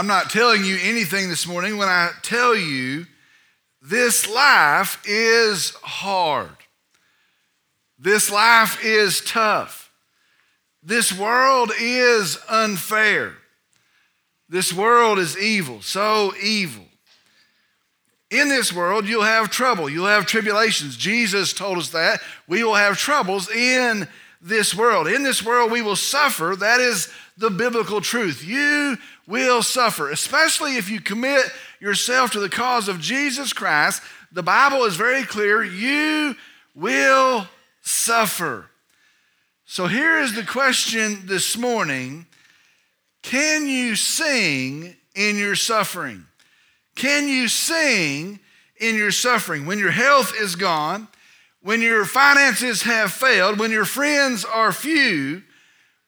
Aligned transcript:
I'm 0.00 0.06
not 0.06 0.30
telling 0.30 0.64
you 0.64 0.78
anything 0.82 1.28
this 1.28 1.46
morning 1.46 1.76
when 1.76 1.88
I 1.88 2.12
tell 2.22 2.56
you 2.56 3.04
this 3.82 4.26
life 4.26 4.98
is 5.04 5.74
hard. 5.82 6.56
This 7.98 8.30
life 8.32 8.82
is 8.82 9.20
tough. 9.20 9.92
This 10.82 11.12
world 11.12 11.70
is 11.78 12.38
unfair. 12.48 13.34
This 14.48 14.72
world 14.72 15.18
is 15.18 15.36
evil, 15.36 15.82
so 15.82 16.32
evil. 16.42 16.86
In 18.30 18.48
this 18.48 18.72
world, 18.72 19.06
you'll 19.06 19.22
have 19.22 19.50
trouble, 19.50 19.90
you'll 19.90 20.06
have 20.06 20.24
tribulations. 20.24 20.96
Jesus 20.96 21.52
told 21.52 21.76
us 21.76 21.90
that. 21.90 22.22
We 22.48 22.64
will 22.64 22.74
have 22.74 22.96
troubles 22.96 23.50
in 23.50 24.08
this 24.40 24.74
world. 24.74 25.08
In 25.08 25.24
this 25.24 25.44
world, 25.44 25.70
we 25.70 25.82
will 25.82 25.94
suffer. 25.94 26.56
That 26.58 26.80
is 26.80 27.12
the 27.36 27.50
biblical 27.50 28.00
truth. 28.00 28.42
You 28.42 28.96
will 29.30 29.62
suffer, 29.62 30.10
especially 30.10 30.76
if 30.76 30.90
you 30.90 31.00
commit 31.00 31.44
yourself 31.78 32.32
to 32.32 32.40
the 32.40 32.50
cause 32.50 32.88
of 32.88 33.00
Jesus 33.00 33.52
Christ. 33.52 34.02
The 34.32 34.42
Bible 34.42 34.84
is 34.84 34.96
very 34.96 35.22
clear 35.22 35.62
you 35.62 36.36
will 36.74 37.46
suffer. 37.80 38.66
So 39.64 39.86
here 39.86 40.18
is 40.18 40.34
the 40.34 40.44
question 40.44 41.22
this 41.26 41.56
morning 41.56 42.26
Can 43.22 43.66
you 43.66 43.94
sing 43.94 44.96
in 45.14 45.36
your 45.36 45.54
suffering? 45.54 46.26
Can 46.96 47.28
you 47.28 47.48
sing 47.48 48.40
in 48.78 48.96
your 48.96 49.12
suffering? 49.12 49.64
When 49.64 49.78
your 49.78 49.92
health 49.92 50.34
is 50.38 50.56
gone, 50.56 51.08
when 51.62 51.80
your 51.80 52.04
finances 52.04 52.82
have 52.82 53.12
failed, 53.12 53.58
when 53.58 53.70
your 53.70 53.84
friends 53.84 54.44
are 54.44 54.72
few, 54.72 55.42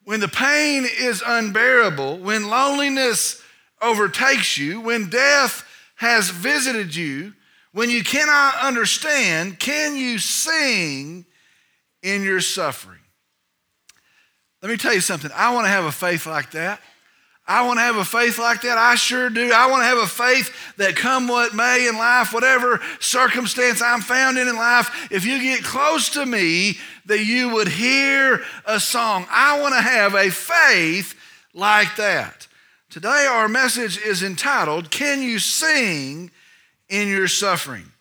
when 0.04 0.20
the 0.20 0.28
pain 0.28 0.84
is 0.84 1.22
unbearable, 1.24 2.18
when 2.18 2.48
loneliness 2.48 3.42
overtakes 3.80 4.58
you, 4.58 4.80
when 4.80 5.08
death 5.08 5.64
has 5.96 6.30
visited 6.30 6.94
you, 6.94 7.34
when 7.72 7.88
you 7.88 8.02
cannot 8.04 8.56
understand, 8.56 9.58
can 9.58 9.96
you 9.96 10.18
sing 10.18 11.24
in 12.02 12.22
your 12.22 12.40
suffering? 12.40 12.98
Let 14.60 14.70
me 14.70 14.76
tell 14.76 14.94
you 14.94 15.00
something. 15.00 15.30
I 15.34 15.52
want 15.54 15.64
to 15.66 15.70
have 15.70 15.84
a 15.84 15.92
faith 15.92 16.26
like 16.26 16.52
that. 16.52 16.80
I 17.52 17.60
want 17.66 17.80
to 17.80 17.82
have 17.82 17.96
a 17.96 18.04
faith 18.04 18.38
like 18.38 18.62
that. 18.62 18.78
I 18.78 18.94
sure 18.94 19.28
do. 19.28 19.52
I 19.52 19.66
want 19.66 19.82
to 19.82 19.86
have 19.86 19.98
a 19.98 20.06
faith 20.06 20.74
that 20.78 20.96
come 20.96 21.28
what 21.28 21.54
may 21.54 21.86
in 21.86 21.98
life, 21.98 22.32
whatever 22.32 22.80
circumstance 22.98 23.82
I'm 23.82 24.00
found 24.00 24.38
in 24.38 24.48
in 24.48 24.56
life, 24.56 25.08
if 25.12 25.26
you 25.26 25.38
get 25.38 25.62
close 25.62 26.08
to 26.10 26.24
me, 26.24 26.78
that 27.04 27.26
you 27.26 27.50
would 27.50 27.68
hear 27.68 28.42
a 28.64 28.80
song. 28.80 29.26
I 29.28 29.60
want 29.60 29.74
to 29.74 29.82
have 29.82 30.14
a 30.14 30.30
faith 30.30 31.14
like 31.52 31.94
that. 31.96 32.48
Today, 32.88 33.26
our 33.30 33.48
message 33.48 33.98
is 33.98 34.22
entitled, 34.22 34.90
Can 34.90 35.20
You 35.20 35.38
Sing 35.38 36.30
in 36.88 37.08
Your 37.08 37.28
Suffering? 37.28 37.92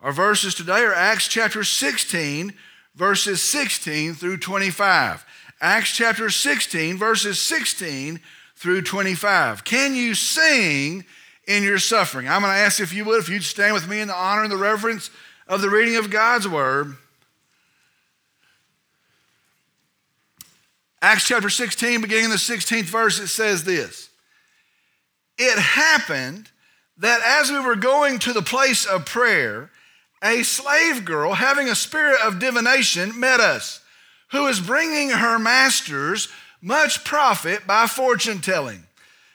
Our 0.00 0.12
verses 0.12 0.54
today 0.54 0.82
are 0.82 0.94
Acts 0.94 1.26
chapter 1.26 1.64
16, 1.64 2.54
verses 2.94 3.42
16 3.42 4.14
through 4.14 4.36
25. 4.36 5.26
Acts 5.60 5.96
chapter 5.96 6.30
16, 6.30 6.96
verses 6.96 7.40
16 7.40 8.20
through 8.60 8.82
25. 8.82 9.64
Can 9.64 9.94
you 9.94 10.14
sing 10.14 11.06
in 11.48 11.62
your 11.62 11.78
suffering? 11.78 12.28
I'm 12.28 12.42
going 12.42 12.52
to 12.52 12.58
ask 12.58 12.78
if 12.78 12.92
you 12.92 13.06
would, 13.06 13.18
if 13.18 13.30
you'd 13.30 13.42
stand 13.42 13.72
with 13.72 13.88
me 13.88 14.00
in 14.00 14.08
the 14.08 14.14
honor 14.14 14.42
and 14.42 14.52
the 14.52 14.58
reverence 14.58 15.10
of 15.48 15.62
the 15.62 15.70
reading 15.70 15.96
of 15.96 16.10
God's 16.10 16.46
word. 16.46 16.94
Acts 21.00 21.26
chapter 21.26 21.48
16, 21.48 22.02
beginning 22.02 22.26
in 22.26 22.30
the 22.30 22.36
16th 22.36 22.84
verse, 22.84 23.18
it 23.18 23.28
says 23.28 23.64
this 23.64 24.10
It 25.38 25.58
happened 25.58 26.50
that 26.98 27.22
as 27.24 27.50
we 27.50 27.60
were 27.60 27.76
going 27.76 28.18
to 28.18 28.34
the 28.34 28.42
place 28.42 28.84
of 28.84 29.06
prayer, 29.06 29.70
a 30.22 30.42
slave 30.42 31.06
girl 31.06 31.32
having 31.32 31.70
a 31.70 31.74
spirit 31.74 32.20
of 32.20 32.38
divination 32.38 33.18
met 33.18 33.40
us, 33.40 33.80
who 34.32 34.42
was 34.42 34.60
bringing 34.60 35.08
her 35.08 35.38
masters 35.38 36.28
much 36.60 37.04
profit 37.04 37.66
by 37.66 37.86
fortune 37.86 38.40
telling. 38.40 38.84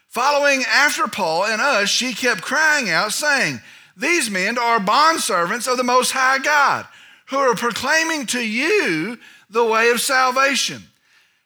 Following 0.07 0.63
after 0.67 1.07
Paul 1.07 1.45
and 1.45 1.61
us, 1.61 1.89
she 1.89 2.13
kept 2.13 2.41
crying 2.41 2.89
out, 2.89 3.11
saying, 3.11 3.59
These 3.97 4.29
men 4.29 4.57
are 4.57 4.79
bondservants 4.79 5.69
of 5.69 5.77
the 5.77 5.83
Most 5.83 6.11
High 6.11 6.39
God, 6.39 6.87
who 7.27 7.37
are 7.37 7.55
proclaiming 7.55 8.25
to 8.27 8.39
you 8.39 9.19
the 9.49 9.65
way 9.65 9.89
of 9.89 9.99
salvation. 9.99 10.83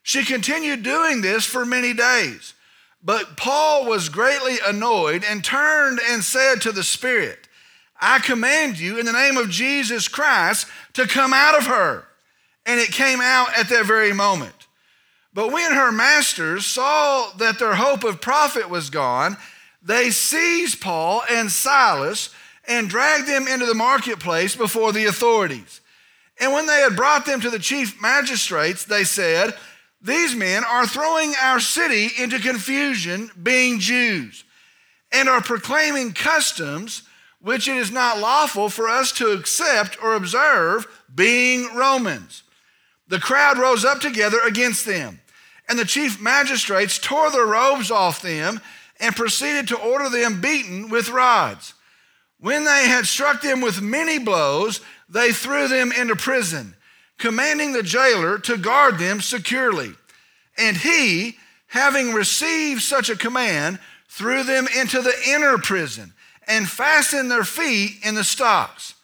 She 0.02 0.24
continued 0.24 0.82
doing 0.82 1.20
this 1.20 1.44
for 1.44 1.64
many 1.64 1.92
days. 1.92 2.54
But 3.02 3.36
Paul 3.36 3.86
was 3.86 4.08
greatly 4.08 4.58
annoyed 4.64 5.24
and 5.24 5.42
turned 5.42 6.00
and 6.08 6.22
said 6.22 6.60
to 6.62 6.72
the 6.72 6.82
Spirit, 6.82 7.48
I 8.00 8.18
command 8.18 8.78
you 8.78 8.98
in 8.98 9.06
the 9.06 9.12
name 9.12 9.36
of 9.36 9.50
Jesus 9.50 10.08
Christ 10.08 10.66
to 10.94 11.06
come 11.06 11.32
out 11.32 11.56
of 11.56 11.66
her. 11.66 12.04
And 12.66 12.78
it 12.78 12.92
came 12.92 13.20
out 13.20 13.56
at 13.58 13.68
that 13.68 13.86
very 13.86 14.12
moment. 14.12 14.59
But 15.32 15.52
when 15.52 15.72
her 15.72 15.92
masters 15.92 16.66
saw 16.66 17.30
that 17.36 17.58
their 17.58 17.74
hope 17.74 18.04
of 18.04 18.20
profit 18.20 18.68
was 18.68 18.90
gone, 18.90 19.36
they 19.82 20.10
seized 20.10 20.80
Paul 20.80 21.22
and 21.30 21.50
Silas 21.50 22.30
and 22.66 22.88
dragged 22.88 23.26
them 23.26 23.48
into 23.48 23.66
the 23.66 23.74
marketplace 23.74 24.54
before 24.54 24.92
the 24.92 25.06
authorities. 25.06 25.80
And 26.38 26.52
when 26.52 26.66
they 26.66 26.80
had 26.80 26.96
brought 26.96 27.26
them 27.26 27.40
to 27.42 27.50
the 27.50 27.58
chief 27.58 28.00
magistrates, 28.00 28.84
they 28.84 29.04
said, 29.04 29.54
These 30.02 30.34
men 30.34 30.64
are 30.64 30.86
throwing 30.86 31.34
our 31.40 31.60
city 31.60 32.08
into 32.18 32.38
confusion, 32.38 33.30
being 33.40 33.78
Jews, 33.78 34.44
and 35.12 35.28
are 35.28 35.42
proclaiming 35.42 36.12
customs 36.12 37.02
which 37.40 37.68
it 37.68 37.76
is 37.76 37.90
not 37.90 38.18
lawful 38.18 38.68
for 38.68 38.88
us 38.88 39.12
to 39.12 39.30
accept 39.30 40.02
or 40.02 40.14
observe, 40.14 40.86
being 41.14 41.74
Romans. 41.74 42.42
The 43.08 43.18
crowd 43.18 43.58
rose 43.58 43.84
up 43.84 44.00
together 44.00 44.38
against 44.46 44.86
them, 44.86 45.19
and 45.70 45.78
the 45.78 45.84
chief 45.84 46.20
magistrates 46.20 46.98
tore 46.98 47.30
their 47.30 47.46
robes 47.46 47.92
off 47.92 48.20
them 48.20 48.60
and 48.98 49.14
proceeded 49.14 49.68
to 49.68 49.78
order 49.78 50.08
them 50.08 50.40
beaten 50.40 50.90
with 50.90 51.10
rods. 51.10 51.74
When 52.40 52.64
they 52.64 52.88
had 52.88 53.06
struck 53.06 53.40
them 53.40 53.60
with 53.60 53.80
many 53.80 54.18
blows, 54.18 54.80
they 55.08 55.30
threw 55.30 55.68
them 55.68 55.92
into 55.92 56.16
prison, 56.16 56.74
commanding 57.18 57.72
the 57.72 57.84
jailer 57.84 58.36
to 58.40 58.58
guard 58.58 58.98
them 58.98 59.20
securely. 59.20 59.92
And 60.58 60.76
he, 60.76 61.38
having 61.68 62.14
received 62.14 62.82
such 62.82 63.08
a 63.08 63.16
command, 63.16 63.78
threw 64.08 64.42
them 64.42 64.66
into 64.76 65.00
the 65.00 65.14
inner 65.28 65.56
prison 65.56 66.14
and 66.48 66.68
fastened 66.68 67.30
their 67.30 67.44
feet 67.44 68.00
in 68.02 68.16
the 68.16 68.24
stocks. 68.24 68.96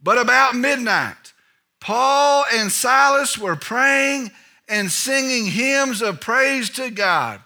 But 0.00 0.18
about 0.18 0.54
midnight, 0.54 1.32
Paul 1.80 2.44
and 2.54 2.70
Silas 2.70 3.36
were 3.36 3.56
praying 3.56 4.30
and 4.68 4.90
singing 4.90 5.46
hymns 5.46 6.02
of 6.02 6.20
praise 6.20 6.70
to 6.70 6.90
God, 6.90 7.40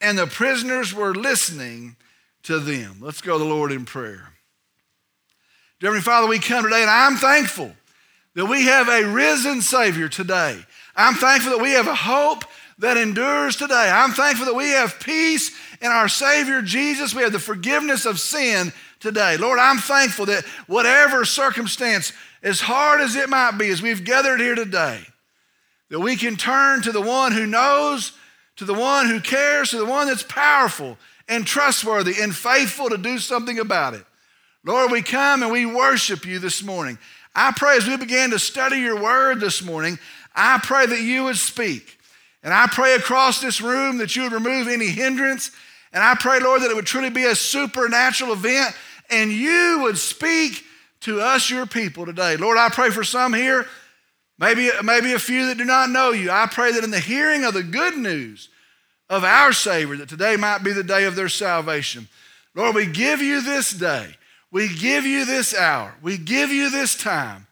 and 0.00 0.18
the 0.18 0.26
prisoners 0.26 0.94
were 0.94 1.14
listening 1.14 1.96
to 2.44 2.58
them. 2.58 2.96
Let's 3.00 3.20
go 3.20 3.38
to 3.38 3.44
the 3.44 3.50
Lord 3.50 3.72
in 3.72 3.84
prayer. 3.84 4.32
Dear 5.80 5.90
Heavenly 5.90 6.02
Father, 6.02 6.28
we 6.28 6.38
come 6.38 6.64
today, 6.64 6.82
and 6.82 6.90
I'm 6.90 7.16
thankful 7.16 7.72
that 8.34 8.46
we 8.46 8.64
have 8.64 8.88
a 8.88 9.04
risen 9.04 9.60
Savior 9.60 10.08
today. 10.08 10.58
I'm 10.94 11.14
thankful 11.14 11.52
that 11.52 11.62
we 11.62 11.72
have 11.72 11.88
a 11.88 11.94
hope 11.94 12.44
that 12.78 12.96
endures 12.96 13.56
today. 13.56 13.90
I'm 13.92 14.12
thankful 14.12 14.46
that 14.46 14.54
we 14.54 14.70
have 14.70 15.00
peace 15.00 15.50
in 15.80 15.88
our 15.88 16.08
Savior 16.08 16.62
Jesus. 16.62 17.14
We 17.14 17.22
have 17.22 17.32
the 17.32 17.38
forgiveness 17.38 18.06
of 18.06 18.18
sin 18.18 18.72
today. 19.00 19.36
Lord, 19.36 19.58
I'm 19.58 19.78
thankful 19.78 20.26
that 20.26 20.44
whatever 20.66 21.24
circumstance 21.24 22.12
as 22.42 22.60
hard 22.60 23.00
as 23.00 23.14
it 23.14 23.28
might 23.28 23.52
be, 23.52 23.68
as 23.68 23.82
we've 23.82 24.04
gathered 24.04 24.40
here 24.40 24.54
today, 24.54 25.06
that 25.92 26.00
we 26.00 26.16
can 26.16 26.36
turn 26.36 26.80
to 26.80 26.90
the 26.90 27.02
one 27.02 27.32
who 27.32 27.46
knows, 27.46 28.12
to 28.56 28.64
the 28.64 28.72
one 28.72 29.10
who 29.10 29.20
cares, 29.20 29.68
to 29.70 29.76
the 29.76 29.84
one 29.84 30.06
that's 30.06 30.22
powerful 30.22 30.96
and 31.28 31.46
trustworthy 31.46 32.14
and 32.18 32.34
faithful 32.34 32.88
to 32.88 32.96
do 32.96 33.18
something 33.18 33.58
about 33.58 33.92
it. 33.92 34.02
Lord, 34.64 34.90
we 34.90 35.02
come 35.02 35.42
and 35.42 35.52
we 35.52 35.66
worship 35.66 36.24
you 36.24 36.38
this 36.38 36.62
morning. 36.62 36.96
I 37.34 37.52
pray 37.54 37.76
as 37.76 37.86
we 37.86 37.98
began 37.98 38.30
to 38.30 38.38
study 38.38 38.78
your 38.78 39.02
word 39.02 39.38
this 39.38 39.62
morning, 39.62 39.98
I 40.34 40.58
pray 40.62 40.86
that 40.86 41.02
you 41.02 41.24
would 41.24 41.36
speak. 41.36 41.98
And 42.42 42.54
I 42.54 42.68
pray 42.68 42.94
across 42.94 43.42
this 43.42 43.60
room 43.60 43.98
that 43.98 44.16
you 44.16 44.22
would 44.22 44.32
remove 44.32 44.68
any 44.68 44.88
hindrance. 44.88 45.50
And 45.92 46.02
I 46.02 46.14
pray, 46.14 46.40
Lord, 46.40 46.62
that 46.62 46.70
it 46.70 46.74
would 46.74 46.86
truly 46.86 47.10
be 47.10 47.24
a 47.24 47.34
supernatural 47.34 48.32
event 48.32 48.74
and 49.10 49.30
you 49.30 49.80
would 49.82 49.98
speak 49.98 50.64
to 51.00 51.20
us, 51.20 51.50
your 51.50 51.66
people, 51.66 52.06
today. 52.06 52.38
Lord, 52.38 52.56
I 52.56 52.70
pray 52.70 52.88
for 52.88 53.04
some 53.04 53.34
here, 53.34 53.66
maybe, 54.42 54.70
maybe 54.82 55.12
a 55.12 55.18
few 55.18 55.46
that 55.46 55.56
do 55.56 55.64
not 55.64 55.90
know 55.90 56.10
you. 56.10 56.30
I 56.30 56.46
pray 56.46 56.72
that 56.72 56.84
in 56.84 56.90
the 56.90 56.98
hearing 57.00 57.44
of 57.44 57.54
the 57.54 57.62
good 57.62 57.96
news 57.96 58.48
of 59.08 59.22
our 59.22 59.52
Savior, 59.52 59.96
that 59.96 60.08
today 60.08 60.36
might 60.36 60.64
be 60.64 60.72
the 60.72 60.82
day 60.82 61.04
of 61.04 61.14
their 61.14 61.28
salvation. 61.28 62.08
Lord, 62.54 62.74
we 62.74 62.86
give 62.86 63.22
you 63.22 63.40
this 63.40 63.70
day. 63.70 64.16
We 64.50 64.68
give 64.68 65.06
you 65.06 65.24
this 65.24 65.54
hour. 65.54 65.94
We 66.02 66.18
give 66.18 66.50
you 66.50 66.70
this 66.70 66.96
time 66.96 67.46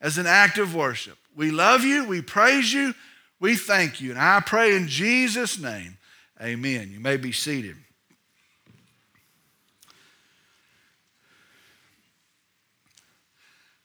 as 0.00 0.18
an 0.18 0.26
act 0.26 0.58
of 0.58 0.74
worship. 0.74 1.16
We 1.34 1.50
love 1.50 1.84
you. 1.84 2.04
We 2.04 2.20
praise 2.20 2.72
you. 2.72 2.92
We 3.40 3.56
thank 3.56 4.00
you. 4.00 4.10
And 4.10 4.18
I 4.18 4.40
pray 4.40 4.76
in 4.76 4.88
Jesus' 4.88 5.58
name, 5.58 5.96
amen. 6.40 6.90
You 6.92 7.00
may 7.00 7.16
be 7.16 7.32
seated. 7.32 7.76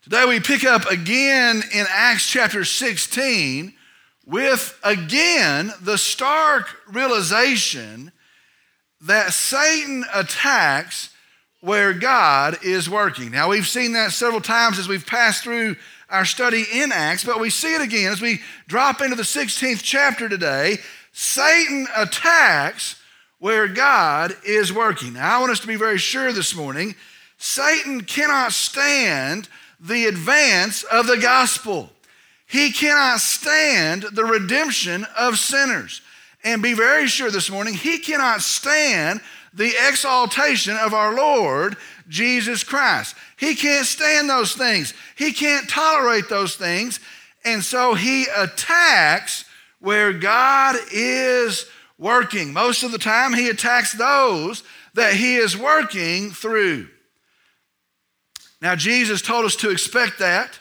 Today 0.09 0.23
we 0.23 0.39
pick 0.39 0.63
up 0.63 0.89
again 0.89 1.61
in 1.73 1.85
Acts 1.89 2.29
chapter 2.29 2.63
16 2.63 3.73
with 4.25 4.79
again 4.81 5.73
the 5.81 5.97
stark 5.97 6.73
realization 6.87 8.13
that 9.01 9.33
Satan 9.33 10.05
attacks 10.13 11.09
where 11.59 11.91
God 11.91 12.55
is 12.63 12.89
working. 12.89 13.31
Now, 13.31 13.49
we've 13.49 13.67
seen 13.67 13.91
that 13.93 14.13
several 14.13 14.39
times 14.39 14.79
as 14.79 14.87
we've 14.87 15.05
passed 15.05 15.43
through 15.43 15.75
our 16.09 16.23
study 16.23 16.63
in 16.73 16.93
Acts, 16.93 17.25
but 17.25 17.41
we 17.41 17.49
see 17.49 17.75
it 17.75 17.81
again 17.81 18.13
as 18.13 18.21
we 18.21 18.39
drop 18.65 19.01
into 19.01 19.17
the 19.17 19.23
16th 19.23 19.81
chapter 19.83 20.29
today. 20.29 20.77
Satan 21.11 21.85
attacks 21.97 22.95
where 23.39 23.67
God 23.67 24.37
is 24.45 24.71
working. 24.71 25.15
Now, 25.15 25.35
I 25.35 25.39
want 25.41 25.51
us 25.51 25.59
to 25.59 25.67
be 25.67 25.75
very 25.75 25.97
sure 25.97 26.31
this 26.31 26.55
morning 26.55 26.95
Satan 27.37 28.05
cannot 28.05 28.53
stand 28.53 29.49
the 29.79 30.05
advance 30.05 30.83
of 30.83 31.07
the 31.07 31.17
gospel. 31.17 31.91
He 32.47 32.71
cannot 32.71 33.19
stand 33.19 34.03
the 34.13 34.25
redemption 34.25 35.05
of 35.17 35.37
sinners. 35.37 36.01
And 36.43 36.61
be 36.61 36.73
very 36.73 37.07
sure 37.07 37.29
this 37.29 37.49
morning, 37.49 37.73
he 37.73 37.99
cannot 37.99 38.41
stand 38.41 39.21
the 39.53 39.73
exaltation 39.87 40.77
of 40.77 40.93
our 40.93 41.15
Lord 41.15 41.75
Jesus 42.07 42.63
Christ. 42.63 43.15
He 43.37 43.55
can't 43.55 43.85
stand 43.85 44.29
those 44.29 44.53
things, 44.53 44.93
he 45.15 45.33
can't 45.33 45.69
tolerate 45.69 46.29
those 46.29 46.55
things. 46.55 46.99
And 47.43 47.63
so 47.63 47.93
he 47.93 48.25
attacks 48.35 49.45
where 49.79 50.11
God 50.11 50.75
is 50.91 51.65
working. 51.97 52.51
Most 52.51 52.83
of 52.83 52.91
the 52.91 52.97
time, 52.97 53.33
he 53.33 53.49
attacks 53.49 53.93
those 53.93 54.63
that 54.95 55.13
he 55.13 55.35
is 55.37 55.55
working 55.55 56.31
through. 56.31 56.87
Now, 58.61 58.75
Jesus 58.75 59.21
told 59.21 59.45
us 59.45 59.55
to 59.57 59.69
expect 59.69 60.19
that. 60.19 60.59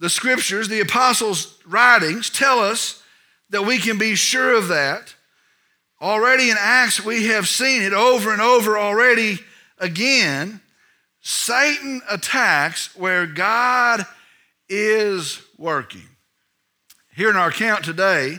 The 0.00 0.10
scriptures, 0.10 0.68
the 0.68 0.80
apostles' 0.80 1.58
writings 1.66 2.30
tell 2.30 2.58
us 2.58 3.02
that 3.50 3.62
we 3.62 3.78
can 3.78 3.98
be 3.98 4.14
sure 4.14 4.54
of 4.54 4.68
that. 4.68 5.14
Already 6.00 6.50
in 6.50 6.56
Acts, 6.58 7.04
we 7.04 7.26
have 7.28 7.48
seen 7.48 7.82
it 7.82 7.92
over 7.92 8.32
and 8.32 8.42
over 8.42 8.78
already 8.78 9.38
again. 9.78 10.60
Satan 11.20 12.02
attacks 12.10 12.94
where 12.96 13.26
God 13.26 14.04
is 14.68 15.40
working. 15.56 16.08
Here 17.14 17.30
in 17.30 17.36
our 17.36 17.48
account 17.48 17.84
today, 17.84 18.38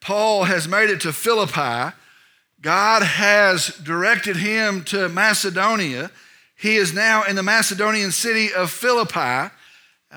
Paul 0.00 0.44
has 0.44 0.68
made 0.68 0.90
it 0.90 1.00
to 1.00 1.12
Philippi. 1.12 1.96
God 2.60 3.02
has 3.02 3.68
directed 3.82 4.36
him 4.36 4.84
to 4.84 5.08
Macedonia. 5.08 6.10
He 6.64 6.76
is 6.76 6.94
now 6.94 7.24
in 7.24 7.36
the 7.36 7.42
Macedonian 7.42 8.10
city 8.10 8.50
of 8.50 8.70
Philippi. 8.70 9.52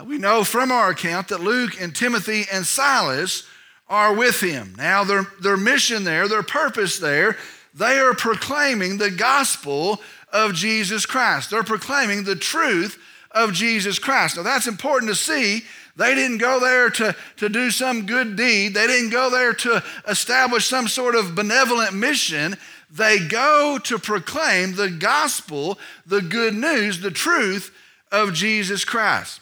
We 0.05 0.17
know 0.17 0.45
from 0.45 0.71
our 0.71 0.91
account 0.91 1.27
that 1.27 1.41
Luke 1.41 1.73
and 1.77 1.93
Timothy 1.93 2.45
and 2.49 2.65
Silas 2.65 3.45
are 3.89 4.13
with 4.13 4.39
him. 4.39 4.73
Now, 4.77 5.03
their, 5.03 5.27
their 5.41 5.57
mission 5.57 6.05
there, 6.05 6.29
their 6.29 6.43
purpose 6.43 6.99
there, 6.99 7.35
they 7.73 7.99
are 7.99 8.13
proclaiming 8.13 8.97
the 8.97 9.11
gospel 9.11 9.99
of 10.31 10.53
Jesus 10.53 11.05
Christ. 11.05 11.49
They're 11.49 11.63
proclaiming 11.63 12.23
the 12.23 12.37
truth 12.37 12.97
of 13.31 13.51
Jesus 13.51 13.99
Christ. 13.99 14.37
Now, 14.37 14.43
that's 14.43 14.67
important 14.67 15.09
to 15.11 15.15
see. 15.15 15.63
They 15.97 16.15
didn't 16.15 16.37
go 16.37 16.61
there 16.61 16.89
to, 16.91 17.13
to 17.37 17.49
do 17.49 17.71
some 17.71 18.05
good 18.05 18.37
deed, 18.37 18.73
they 18.73 18.87
didn't 18.87 19.09
go 19.09 19.29
there 19.29 19.51
to 19.51 19.83
establish 20.07 20.67
some 20.67 20.87
sort 20.87 21.15
of 21.15 21.35
benevolent 21.35 21.93
mission. 21.93 22.55
They 22.89 23.19
go 23.19 23.79
to 23.83 23.99
proclaim 23.99 24.75
the 24.75 24.89
gospel, 24.89 25.77
the 26.05 26.21
good 26.21 26.53
news, 26.53 27.01
the 27.01 27.11
truth 27.11 27.73
of 28.11 28.33
Jesus 28.33 28.85
Christ. 28.85 29.41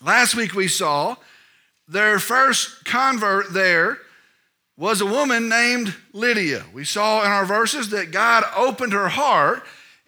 Last 0.00 0.34
week 0.34 0.54
we 0.54 0.68
saw 0.68 1.16
their 1.86 2.18
first 2.18 2.84
convert 2.84 3.52
there 3.52 3.98
was 4.76 5.00
a 5.00 5.06
woman 5.06 5.48
named 5.48 5.94
Lydia. 6.12 6.64
We 6.72 6.84
saw 6.84 7.22
in 7.22 7.30
our 7.30 7.44
verses 7.44 7.90
that 7.90 8.10
God 8.10 8.44
opened 8.56 8.92
her 8.92 9.08
heart 9.08 9.62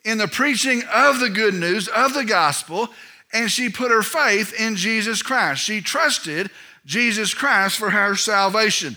in 0.04 0.18
the 0.18 0.28
preaching 0.28 0.82
of 0.92 1.20
the 1.20 1.30
good 1.30 1.54
news, 1.54 1.88
of 1.88 2.14
the 2.14 2.24
gospel, 2.24 2.88
and 3.32 3.50
she 3.50 3.68
put 3.68 3.90
her 3.90 4.02
faith 4.02 4.58
in 4.58 4.76
Jesus 4.76 5.22
Christ. 5.22 5.62
She 5.62 5.80
trusted 5.80 6.50
Jesus 6.84 7.34
Christ 7.34 7.76
for 7.76 7.90
her 7.90 8.16
salvation. 8.16 8.96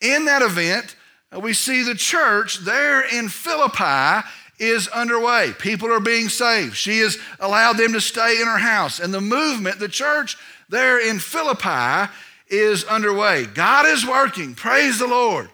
In 0.00 0.26
that 0.26 0.42
event, 0.42 0.96
we 1.38 1.52
see 1.52 1.82
the 1.82 1.94
church 1.94 2.58
there 2.58 3.02
in 3.02 3.28
Philippi 3.28 4.26
is 4.58 4.88
underway. 4.88 5.52
People 5.58 5.92
are 5.92 6.00
being 6.00 6.28
saved. 6.28 6.76
She 6.76 6.98
has 6.98 7.18
allowed 7.38 7.74
them 7.74 7.92
to 7.92 8.00
stay 8.00 8.40
in 8.40 8.46
her 8.46 8.58
house. 8.58 8.98
And 8.98 9.14
the 9.14 9.20
movement, 9.20 9.78
the 9.78 9.88
church 9.88 10.36
there 10.68 10.98
in 10.98 11.18
Philippi, 11.18 12.12
is 12.48 12.84
underway. 12.84 13.46
God 13.46 13.86
is 13.86 14.04
working. 14.04 14.54
Praise 14.54 14.98
the 14.98 15.06
Lord. 15.06 15.48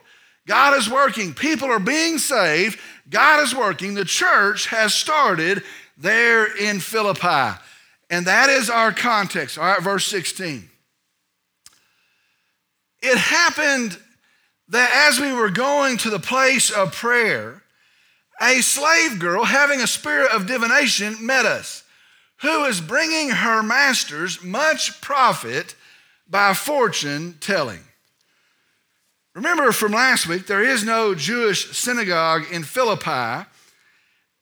God 0.46 0.76
is 0.76 0.88
working. 0.88 1.34
People 1.34 1.68
are 1.68 1.78
being 1.78 2.18
saved. 2.18 2.80
God 3.10 3.42
is 3.42 3.54
working. 3.54 3.94
The 3.94 4.04
church 4.04 4.66
has 4.68 4.94
started 4.94 5.62
there 5.98 6.56
in 6.56 6.80
Philippi. 6.80 7.58
And 8.10 8.26
that 8.26 8.48
is 8.48 8.70
our 8.70 8.92
context. 8.92 9.58
All 9.58 9.64
right, 9.64 9.82
verse 9.82 10.06
16. 10.06 10.68
It 13.02 13.18
happened 13.18 13.98
that 14.68 15.08
as 15.08 15.20
we 15.20 15.32
were 15.32 15.50
going 15.50 15.96
to 15.98 16.10
the 16.10 16.18
place 16.18 16.70
of 16.70 16.92
prayer, 16.92 17.62
a 18.40 18.60
slave 18.60 19.18
girl 19.18 19.44
having 19.44 19.80
a 19.80 19.86
spirit 19.86 20.30
of 20.32 20.46
divination 20.46 21.24
met 21.24 21.46
us, 21.46 21.84
who 22.42 22.64
is 22.64 22.80
bringing 22.80 23.30
her 23.30 23.62
masters 23.62 24.42
much 24.42 25.00
profit 25.00 25.74
by 26.28 26.52
fortune 26.52 27.36
telling. 27.40 27.80
Remember 29.34 29.70
from 29.72 29.92
last 29.92 30.26
week, 30.26 30.46
there 30.46 30.62
is 30.62 30.84
no 30.84 31.14
Jewish 31.14 31.76
synagogue 31.76 32.44
in 32.50 32.62
Philippi, 32.62 33.46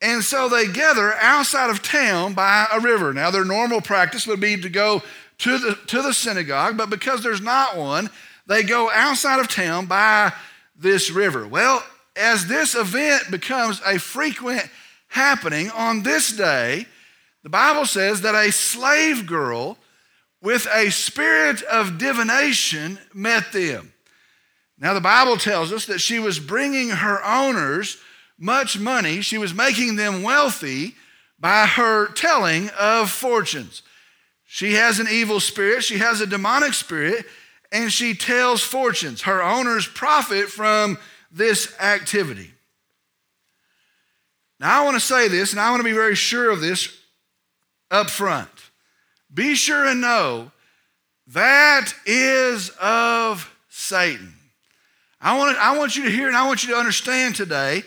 and 0.01 0.23
so 0.23 0.49
they 0.49 0.69
gather 0.69 1.15
outside 1.15 1.71
of 1.71 1.83
town 1.83 2.35
by 2.35 2.67
a 2.73 2.81
river. 2.81 3.13
Now, 3.13 3.31
their 3.31 3.45
normal 3.45 3.81
practice 3.81 4.27
would 4.27 4.41
be 4.41 4.61
to 4.61 4.69
go 4.69 5.03
to 5.39 5.59
the, 5.59 5.79
to 5.89 6.03
the 6.03 6.13
synagogue, 6.13 6.77
but 6.77 6.91
because 6.91 7.23
there's 7.23 7.41
not 7.41 7.77
one, 7.77 8.11
they 8.47 8.63
go 8.63 8.91
outside 8.91 9.41
of 9.41 9.49
town 9.49 9.87
by 9.87 10.33
this 10.77 11.11
river. 11.11 11.47
Well, 11.47 11.85
as 12.17 12.47
this 12.47 12.75
event 12.75 13.31
becomes 13.31 13.81
a 13.85 13.99
frequent 13.99 14.69
happening 15.09 15.71
on 15.71 16.03
this 16.03 16.37
day, 16.37 16.87
the 17.43 17.51
Bible 17.51 17.87
says 17.87 18.23
that 18.23 18.35
a 18.35 18.51
slave 18.51 19.27
girl 19.27 19.79
with 20.41 20.67
a 20.73 20.91
spirit 20.91 21.63
of 21.63 21.99
divination 21.99 22.99
met 23.13 23.53
them. 23.53 23.93
Now, 24.79 24.93
the 24.93 25.01
Bible 25.01 25.37
tells 25.37 25.73
us 25.73 25.87
that 25.87 26.01
she 26.01 26.19
was 26.19 26.39
bringing 26.39 26.91
her 26.91 27.25
owners 27.25 27.97
much 28.39 28.79
money. 28.79 29.21
She 29.21 29.39
was 29.39 29.55
making 29.55 29.97
them 29.97 30.23
wealthy 30.23 30.95
by 31.39 31.67
her 31.67 32.09
telling 32.13 32.71
of 32.79 33.11
fortunes. 33.11 33.83
She 34.47 34.75
has 34.75 34.99
an 34.99 35.09
evil 35.11 35.41
spirit, 35.41 35.85
she 35.85 35.99
has 35.99 36.21
a 36.21 36.27
demonic 36.27 36.75
spirit, 36.75 37.27
and 37.75 37.93
she 37.93 38.15
tells 38.15 38.63
fortunes. 38.63 39.23
Her 39.23 39.43
owners 39.43 39.87
profit 39.89 40.49
from 40.49 40.97
this 41.33 41.75
activity. 41.81 42.53
Now, 44.61 44.81
I 44.81 44.85
want 44.85 44.95
to 44.95 45.01
say 45.01 45.27
this, 45.27 45.51
and 45.51 45.61
I 45.61 45.71
want 45.71 45.81
to 45.81 45.85
be 45.85 45.93
very 45.93 46.15
sure 46.15 46.51
of 46.51 46.61
this 46.61 46.97
up 47.91 48.11
front. 48.11 48.49
Be 49.33 49.57
sure 49.57 49.87
and 49.87 50.01
know 50.01 50.53
that 51.27 51.93
is 52.07 52.71
of 52.81 53.53
Satan. 53.69 54.35
I 55.21 55.37
want, 55.37 55.59
I 55.59 55.77
want 55.77 55.97
you 55.97 56.05
to 56.05 56.11
hear 56.11 56.29
and 56.29 56.37
I 56.37 56.47
want 56.47 56.63
you 56.63 56.71
to 56.71 56.79
understand 56.79 57.35
today 57.35 57.83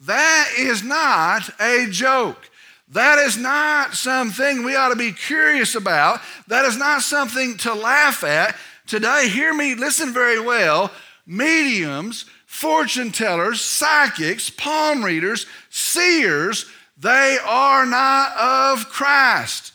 that 0.00 0.50
is 0.58 0.82
not 0.82 1.48
a 1.60 1.86
joke. 1.90 2.50
That 2.88 3.18
is 3.20 3.36
not 3.36 3.94
something 3.94 4.64
we 4.64 4.74
ought 4.74 4.88
to 4.88 4.96
be 4.96 5.12
curious 5.12 5.76
about. 5.76 6.20
That 6.48 6.64
is 6.64 6.76
not 6.76 7.02
something 7.02 7.56
to 7.58 7.74
laugh 7.74 8.24
at. 8.24 8.56
Today, 8.88 9.28
hear 9.28 9.52
me, 9.52 9.74
listen 9.74 10.14
very 10.14 10.40
well. 10.40 10.90
Mediums, 11.26 12.24
fortune 12.46 13.12
tellers, 13.12 13.60
psychics, 13.60 14.48
palm 14.48 15.04
readers, 15.04 15.44
seers, 15.68 16.64
they 16.96 17.36
are 17.46 17.84
not 17.84 18.32
of 18.36 18.88
Christ. 18.88 19.74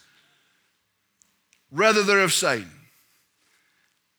Rather, 1.71 2.01
they're 2.01 2.23
of 2.23 2.33
Satan. 2.33 2.71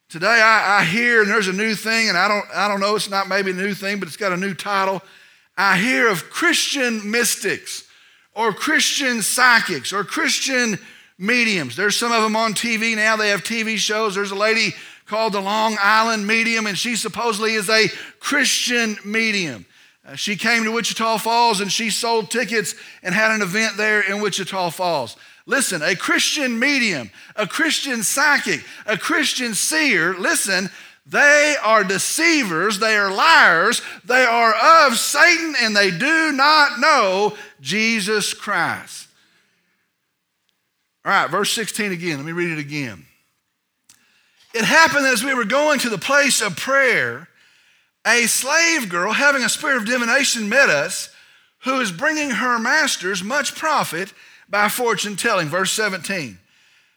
Today 0.09 0.41
I, 0.41 0.79
I, 0.79 0.85
hear, 0.85 1.23
and 1.23 1.31
there's 1.31 1.49
a 1.49 1.53
new 1.53 1.75
thing, 1.75 2.09
and 2.09 2.17
I 2.17 2.29
don't, 2.29 2.47
I 2.55 2.69
don't 2.69 2.79
know, 2.79 2.95
it's 2.95 3.11
not 3.11 3.29
maybe 3.29 3.51
a 3.51 3.55
new 3.55 3.75
thing, 3.75 3.99
but 3.99 4.07
it's 4.07 4.17
got 4.17 4.33
a 4.33 4.37
new 4.37 4.55
title. 4.55 5.03
I 5.59 5.77
hear 5.77 6.07
of 6.07 6.31
Christian 6.31 7.11
mystics 7.11 7.83
or 8.33 8.53
Christian 8.53 9.23
psychics 9.23 9.93
or 9.93 10.05
Christian 10.05 10.79
mediums. 11.25 11.77
There's 11.77 11.97
some 11.97 12.13
of 12.13 12.23
them 12.23 12.37
on 12.37 12.55
TV 12.55 12.95
now. 12.95 13.17
They 13.17 13.31
have 13.31 13.43
TV 13.43 13.77
shows. 13.77 14.15
There's 14.15 14.31
a 14.31 14.37
lady 14.37 14.75
called 15.07 15.33
the 15.33 15.41
Long 15.41 15.77
Island 15.81 16.27
Medium, 16.27 16.67
and 16.67 16.77
she 16.77 16.97
supposedly 16.97 17.55
is 17.55 17.69
a 17.69 17.89
Christian 18.21 18.97
medium. 19.05 19.67
Uh, 20.07 20.15
she 20.15 20.37
came 20.37 20.65
to 20.65 20.73
Wichita 20.73 21.19
Falls 21.19 21.61
and 21.61 21.73
she 21.73 21.89
sold 21.91 22.31
tickets 22.31 22.75
and 23.03 23.15
had 23.15 23.31
an 23.31 23.43
event 23.43 23.77
there 23.77 24.01
in 24.01 24.21
Wichita 24.21 24.71
Falls. 24.71 25.17
Listen, 25.47 25.83
a 25.83 25.95
Christian 25.95 26.59
medium, 26.59 27.11
a 27.37 27.47
Christian 27.47 28.03
psychic, 28.03 28.65
a 28.87 28.97
Christian 28.97 29.55
seer, 29.55 30.15
listen, 30.15 30.71
they 31.07 31.55
are 31.63 31.85
deceivers, 31.85 32.79
they 32.79 32.97
are 32.97 33.15
liars, 33.15 33.83
they 34.07 34.25
are 34.25 34.55
of 34.87 34.97
Satan, 34.97 35.55
and 35.61 35.77
they 35.77 35.91
do 35.91 36.33
not 36.33 36.81
know 36.81 37.37
Jesus 37.61 38.33
Christ. 38.33 39.09
All 41.05 41.13
right, 41.13 41.31
verse 41.31 41.53
16 41.53 41.93
again. 41.93 42.17
Let 42.17 42.27
me 42.27 42.33
read 42.33 42.53
it 42.53 42.59
again. 42.59 43.05
It 44.55 44.65
happened 44.65 45.07
as 45.07 45.25
we 45.25 45.35
were 45.35 45.45
going 45.45 45.81
to 45.81 45.91
the 45.91 45.99
place 45.99 46.41
of 46.41 46.57
prayer, 46.57 47.29
a 48.07 48.27
slave 48.27 48.89
girl 48.89 49.13
having 49.13 49.43
a 49.43 49.49
spirit 49.49 49.79
of 49.79 49.87
divination 49.87 50.49
met 50.49 50.71
us, 50.71 51.11
who 51.65 51.81
is 51.81 51.91
bringing 51.91 52.31
her 52.31 52.59
masters 52.59 53.23
much 53.23 53.55
profit 53.55 54.13
by 54.49 54.69
fortune 54.69 55.17
telling. 55.17 55.49
Verse 55.49 55.73
17. 55.73 56.39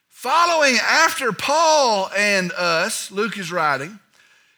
Following 0.07 0.75
after 0.81 1.31
Paul 1.31 2.09
and 2.15 2.51
us, 2.53 3.11
Luke 3.11 3.37
is 3.37 3.51
writing, 3.51 3.99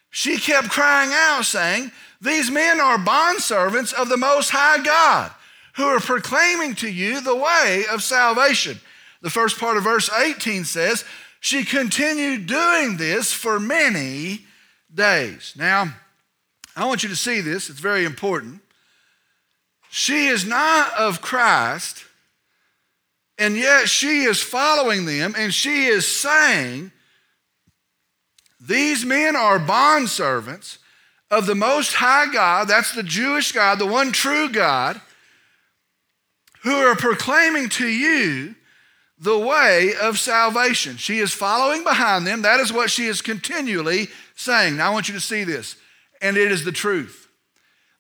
she 0.10 0.38
kept 0.38 0.70
crying 0.70 1.12
out, 1.14 1.46
saying, 1.46 1.92
These 2.22 2.50
men 2.50 2.80
are 2.80 2.98
bondservants 2.98 3.94
of 3.94 4.10
the 4.10 4.18
Most 4.18 4.50
High 4.50 4.84
God, 4.84 5.32
who 5.76 5.84
are 5.84 6.00
proclaiming 6.00 6.76
to 6.76 6.90
you 6.90 7.22
the 7.22 7.36
way 7.36 7.86
of 7.92 8.04
salvation. 8.04 8.80
The 9.22 9.30
first 9.30 9.60
part 9.60 9.78
of 9.78 9.84
verse 9.84 10.10
18 10.10 10.64
says, 10.66 11.04
She 11.40 11.66
continued 11.66 12.48
doing 12.48 12.98
this 12.98 13.34
for 13.34 13.60
many 13.60 14.46
days. 14.94 15.54
Now, 15.58 15.94
I 16.76 16.86
want 16.86 17.04
you 17.04 17.10
to 17.10 17.16
see 17.16 17.42
this, 17.42 17.70
it's 17.70 17.80
very 17.80 18.06
important. 18.06 18.62
She 19.90 20.28
is 20.28 20.46
not 20.46 20.94
of 20.94 21.22
Christ, 21.22 22.06
and 23.38 23.58
yet 23.58 23.90
she 23.90 24.24
is 24.24 24.42
following 24.42 25.06
them, 25.06 25.34
and 25.38 25.54
she 25.54 25.86
is 25.86 26.08
saying, 26.08 26.92
These 28.62 29.04
men 29.04 29.36
are 29.36 29.60
bondservants 29.60 30.78
of 31.32 31.46
the 31.46 31.56
Most 31.56 31.96
High 31.96 32.32
God, 32.32 32.68
that's 32.68 32.94
the 32.94 33.04
Jewish 33.04 33.52
God, 33.52 33.80
the 33.80 33.86
one 33.86 34.12
true 34.12 34.50
God, 34.50 35.02
who 36.64 36.76
are 36.76 36.96
proclaiming 36.96 37.70
to 37.70 37.88
you 37.88 38.56
the 39.20 39.38
way 39.38 39.94
of 40.02 40.18
salvation. 40.18 40.98
She 40.98 41.20
is 41.20 41.34
following 41.34 41.84
behind 41.84 42.26
them. 42.26 42.42
That 42.42 42.60
is 42.60 42.72
what 42.72 42.90
she 42.90 43.06
is 43.06 43.22
continually 43.22 44.08
saying. 44.36 44.78
Now 44.78 44.90
I 44.90 44.94
want 44.94 45.10
you 45.10 45.14
to 45.16 45.20
see 45.20 45.44
this, 45.44 45.76
and 46.22 46.38
it 46.38 46.52
is 46.52 46.64
the 46.64 46.72
truth. 46.72 47.28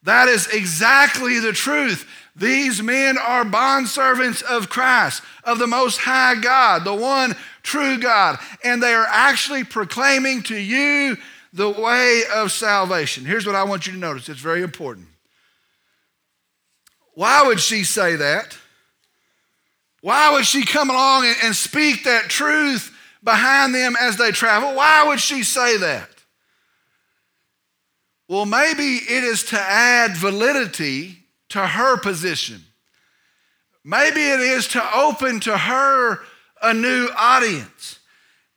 That 0.03 0.29
is 0.29 0.47
exactly 0.47 1.39
the 1.39 1.51
truth. 1.51 2.07
These 2.35 2.81
men 2.81 3.17
are 3.17 3.43
bondservants 3.43 4.41
of 4.41 4.69
Christ, 4.69 5.21
of 5.43 5.59
the 5.59 5.67
Most 5.67 5.97
High 5.97 6.35
God, 6.35 6.85
the 6.85 6.95
one 6.95 7.35
true 7.63 7.99
God, 7.99 8.39
and 8.63 8.81
they 8.81 8.93
are 8.93 9.07
actually 9.09 9.65
proclaiming 9.65 10.41
to 10.43 10.55
you 10.55 11.17
the 11.51 11.69
way 11.69 12.23
of 12.33 12.53
salvation. 12.53 13.25
Here's 13.25 13.45
what 13.45 13.55
I 13.55 13.63
want 13.63 13.87
you 13.87 13.93
to 13.93 13.99
notice 13.99 14.29
it's 14.29 14.39
very 14.39 14.61
important. 14.61 15.07
Why 17.15 17.43
would 17.45 17.59
she 17.59 17.83
say 17.83 18.15
that? 18.15 18.57
Why 20.01 20.31
would 20.31 20.45
she 20.45 20.65
come 20.65 20.89
along 20.89 21.33
and, 21.43 21.55
speak 21.55 22.03
that 22.05 22.29
truth 22.29 22.95
behind 23.23 23.75
them 23.75 23.95
as 23.99 24.17
they 24.17 24.31
travel? 24.31 24.75
Why 24.75 25.03
would 25.07 25.19
she 25.19 25.43
say 25.43 25.77
that? 25.77 26.09
Well, 28.27 28.45
maybe 28.45 28.95
it 28.95 29.23
is 29.23 29.43
to 29.45 29.59
add 29.59 30.15
validity 30.15 31.17
to 31.49 31.65
her 31.65 31.97
position. 31.97 32.63
Maybe 33.83 34.21
it 34.21 34.39
is 34.39 34.67
to 34.69 34.95
open 34.95 35.39
to 35.41 35.57
her 35.57 36.19
a 36.61 36.73
new 36.73 37.09
audience. 37.17 37.99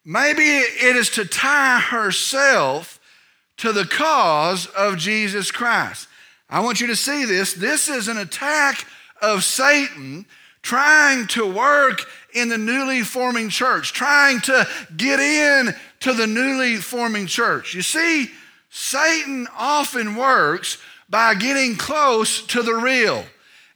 Maybe 0.04 0.42
it 0.42 0.96
is 0.96 1.10
to 1.10 1.24
tie 1.24 1.78
herself 1.80 3.00
to 3.58 3.72
the 3.72 3.84
cause 3.84 4.66
of 4.66 4.98
Jesus 4.98 5.50
Christ. 5.50 6.08
I 6.50 6.60
want 6.60 6.80
you 6.80 6.88
to 6.88 6.96
see 6.96 7.24
this. 7.24 7.54
This 7.54 7.88
is 7.88 8.08
an 8.08 8.18
attack 8.18 8.84
of 9.22 9.44
Satan 9.44 10.26
trying 10.62 11.26
to 11.26 11.46
work 11.46 12.04
in 12.34 12.48
the 12.48 12.58
newly 12.58 13.02
forming 13.02 13.48
church, 13.48 13.92
trying 13.92 14.40
to 14.40 14.66
get 14.96 15.20
in 15.20 15.74
to 16.00 16.12
the 16.12 16.26
newly 16.26 16.76
forming 16.76 17.26
church. 17.26 17.74
You 17.74 17.82
see, 17.82 18.30
Satan 18.70 19.46
often 19.56 20.16
works 20.16 20.78
by 21.08 21.34
getting 21.34 21.76
close 21.76 22.46
to 22.46 22.62
the 22.62 22.74
real, 22.74 23.24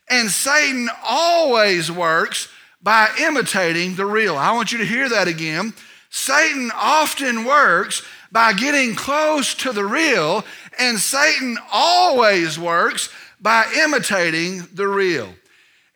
and 0.09 0.31
Satan 0.31 0.89
always 1.05 1.93
works 1.93 2.49
by 2.83 3.11
imitating 3.21 3.97
the 3.97 4.07
real. 4.07 4.37
I 4.37 4.53
want 4.53 4.73
you 4.73 4.79
to 4.79 4.87
hear 4.87 5.09
that 5.09 5.29
again. 5.29 5.75
Satan 6.09 6.71
often 6.75 7.45
works 7.45 8.03
by 8.33 8.53
getting 8.53 8.95
close 8.95 9.55
to 9.57 9.73
the 9.73 9.85
real, 9.85 10.45
and 10.79 10.99
Satan 10.99 11.59
always 11.71 12.59
works 12.59 13.11
by 13.41 13.67
imitating 13.77 14.67
the 14.73 14.87
real. 14.89 15.29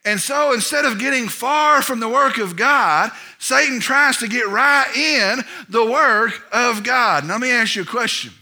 And 0.03 0.19
so 0.19 0.53
instead 0.53 0.85
of 0.85 0.99
getting 0.99 1.27
far 1.27 1.81
from 1.81 1.99
the 1.99 2.09
work 2.09 2.39
of 2.39 2.55
God, 2.55 3.11
Satan 3.37 3.79
tries 3.79 4.17
to 4.17 4.27
get 4.27 4.47
right 4.47 4.91
in 4.95 5.43
the 5.69 5.85
work 5.85 6.43
of 6.51 6.83
God. 6.83 7.25
Now, 7.25 7.33
let 7.33 7.41
me 7.41 7.51
ask 7.51 7.75
you 7.75 7.83
a 7.83 7.85
question 7.85 8.33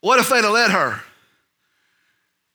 what 0.00 0.20
if 0.20 0.28
they'd 0.28 0.44
have 0.44 0.52
let 0.52 0.70
her? 0.70 1.00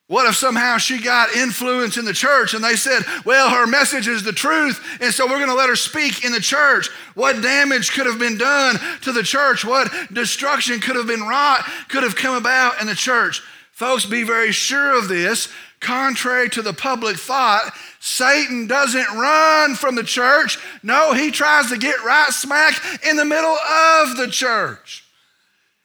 What 0.08 0.28
if 0.28 0.36
somehow 0.36 0.78
she 0.78 1.02
got 1.02 1.36
influence 1.36 1.98
in 1.98 2.06
the 2.06 2.14
church 2.14 2.54
and 2.54 2.64
they 2.64 2.76
said, 2.76 3.04
well, 3.26 3.50
her 3.50 3.66
message 3.66 4.08
is 4.08 4.24
the 4.24 4.34
truth, 4.34 4.80
and 5.02 5.14
so 5.14 5.26
we're 5.26 5.38
going 5.38 5.48
to 5.48 5.56
let 5.56 5.70
her 5.70 5.76
speak 5.76 6.26
in 6.26 6.32
the 6.32 6.40
church? 6.40 6.90
What 7.16 7.42
damage 7.42 7.92
could 7.92 8.06
have 8.06 8.20
been 8.20 8.38
done 8.38 8.76
to 9.02 9.12
the 9.12 9.24
church? 9.24 9.66
What 9.66 9.92
destruction 10.14 10.82
could 10.82 10.98
have 10.98 11.08
been 11.08 11.24
wrought, 11.24 11.64
could 11.88 12.04
have 12.04 12.16
come 12.16 12.36
about 12.36 12.80
in 12.82 12.88
the 12.88 12.96
church? 12.96 13.42
Folks, 13.72 14.06
be 14.06 14.24
very 14.24 14.52
sure 14.52 14.96
of 14.96 15.08
this. 15.08 15.50
Contrary 15.84 16.50
to 16.50 16.62
the 16.62 16.74
public 16.74 17.18
thought, 17.18 17.74
Satan 18.00 18.66
doesn't 18.68 19.18
run 19.18 19.76
from 19.76 19.96
the 19.96 20.04
church. 20.04 20.58
No, 20.82 21.14
he 21.14 21.30
tries 21.30 21.70
to 21.70 21.78
get 21.78 22.04
right 22.04 22.32
smack 22.32 22.74
in 23.06 23.18
the 23.18 23.26
middle 23.26 23.56
of 23.56 24.18
the 24.18 24.30
church. 24.32 25.06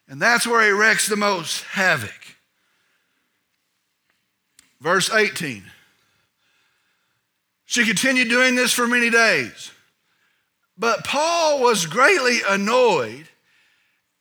And 0.07 0.21
that's 0.21 0.47
where 0.47 0.65
he 0.65 0.71
wreaks 0.71 1.07
the 1.07 1.15
most 1.15 1.63
havoc. 1.63 2.13
Verse 4.81 5.11
18. 5.13 5.63
She 7.65 7.85
continued 7.85 8.29
doing 8.29 8.55
this 8.55 8.73
for 8.73 8.87
many 8.87 9.11
days. 9.11 9.71
But 10.77 11.03
Paul 11.03 11.61
was 11.61 11.85
greatly 11.85 12.39
annoyed 12.47 13.27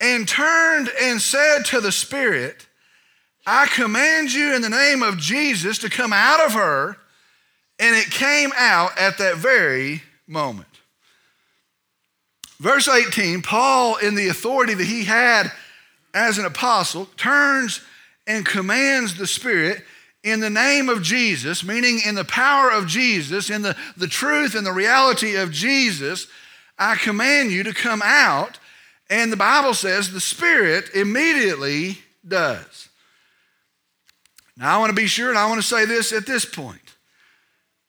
and 0.01 0.29
turned 0.29 0.91
and 1.01 1.21
said 1.21 1.65
to 1.67 1.81
the 1.81 1.93
Spirit, 1.93 2.68
I 3.51 3.67
command 3.67 4.31
you 4.31 4.55
in 4.55 4.61
the 4.61 4.69
name 4.69 5.03
of 5.03 5.17
Jesus 5.17 5.79
to 5.79 5.89
come 5.89 6.13
out 6.13 6.45
of 6.45 6.53
her. 6.53 6.99
And 7.79 7.97
it 7.97 8.11
came 8.11 8.53
out 8.55 8.99
at 8.99 9.17
that 9.19 9.37
very 9.37 10.03
moment. 10.27 10.69
Verse 12.61 12.89
18, 12.89 13.41
Paul, 13.41 13.97
in 13.97 14.17
the 14.17 14.29
authority 14.29 14.75
that 14.75 14.85
he 14.85 15.05
had 15.05 15.51
as 16.13 16.37
an 16.37 16.45
apostle, 16.45 17.07
turns 17.17 17.81
and 18.27 18.45
commands 18.45 19.17
the 19.17 19.27
Spirit 19.27 19.83
in 20.23 20.41
the 20.41 20.51
name 20.51 20.91
of 20.91 21.03
Jesus, 21.03 21.65
meaning 21.65 22.01
in 22.05 22.17
the 22.17 22.25
power 22.25 22.71
of 22.71 22.87
Jesus, 22.87 23.49
in 23.49 23.63
the, 23.63 23.75
the 23.97 24.09
truth 24.09 24.57
and 24.57 24.67
the 24.67 24.73
reality 24.73 25.37
of 25.37 25.53
Jesus, 25.53 26.27
I 26.79 26.97
command 26.97 27.51
you 27.51 27.63
to 27.63 27.73
come 27.73 28.03
out. 28.05 28.59
And 29.09 29.33
the 29.33 29.39
Bible 29.39 29.73
says 29.73 30.13
the 30.13 30.21
Spirit 30.21 30.91
immediately 30.95 31.99
does. 32.27 32.88
Now, 34.59 34.75
I 34.75 34.79
want 34.79 34.91
to 34.91 34.97
be 34.97 35.07
sure, 35.07 35.29
and 35.29 35.39
I 35.39 35.47
want 35.47 35.61
to 35.61 35.67
say 35.67 35.85
this 35.85 36.13
at 36.13 36.27
this 36.27 36.45
point. 36.45 36.81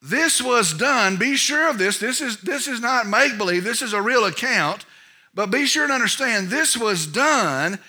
This 0.01 0.41
was 0.41 0.73
done, 0.73 1.17
be 1.17 1.35
sure 1.35 1.69
of 1.69 1.77
this. 1.77 1.97
This 1.97 2.21
is, 2.21 2.37
this 2.37 2.67
is 2.67 2.79
not 2.79 3.07
make 3.07 3.37
believe, 3.37 3.63
this 3.63 3.81
is 3.81 3.91
a 3.91 4.01
real 4.01 4.25
account. 4.25 4.85
But 5.33 5.51
be 5.51 5.65
sure 5.65 5.87
to 5.87 5.93
understand 5.93 6.49
this 6.49 6.77
was 6.77 7.05
done 7.05 7.79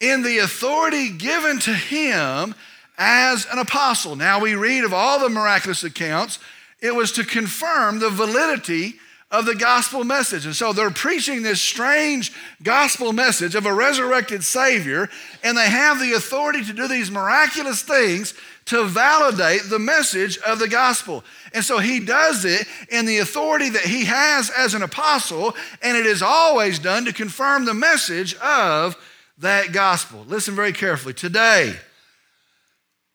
in 0.00 0.22
the 0.22 0.38
authority 0.38 1.10
given 1.10 1.58
to 1.60 1.72
him 1.72 2.54
as 2.98 3.46
an 3.50 3.58
apostle. 3.58 4.16
Now 4.16 4.40
we 4.40 4.54
read 4.54 4.84
of 4.84 4.92
all 4.92 5.20
the 5.20 5.28
miraculous 5.28 5.84
accounts, 5.84 6.38
it 6.80 6.94
was 6.94 7.12
to 7.12 7.24
confirm 7.24 7.98
the 7.98 8.10
validity 8.10 8.94
of 9.34 9.46
the 9.46 9.54
gospel 9.56 10.04
message. 10.04 10.46
And 10.46 10.54
so 10.54 10.72
they're 10.72 10.90
preaching 10.90 11.42
this 11.42 11.60
strange 11.60 12.32
gospel 12.62 13.12
message 13.12 13.56
of 13.56 13.66
a 13.66 13.74
resurrected 13.74 14.44
Savior, 14.44 15.10
and 15.42 15.58
they 15.58 15.68
have 15.68 15.98
the 15.98 16.12
authority 16.12 16.64
to 16.64 16.72
do 16.72 16.86
these 16.86 17.10
miraculous 17.10 17.82
things 17.82 18.32
to 18.66 18.84
validate 18.84 19.62
the 19.68 19.78
message 19.80 20.38
of 20.38 20.60
the 20.60 20.68
gospel. 20.68 21.24
And 21.52 21.64
so 21.64 21.78
he 21.78 21.98
does 21.98 22.44
it 22.44 22.66
in 22.90 23.06
the 23.06 23.18
authority 23.18 23.70
that 23.70 23.82
he 23.82 24.04
has 24.04 24.50
as 24.50 24.74
an 24.74 24.82
apostle, 24.82 25.56
and 25.82 25.96
it 25.96 26.06
is 26.06 26.22
always 26.22 26.78
done 26.78 27.04
to 27.06 27.12
confirm 27.12 27.64
the 27.64 27.74
message 27.74 28.36
of 28.36 28.96
that 29.38 29.72
gospel. 29.72 30.24
Listen 30.28 30.54
very 30.54 30.72
carefully. 30.72 31.12
Today, 31.12 31.74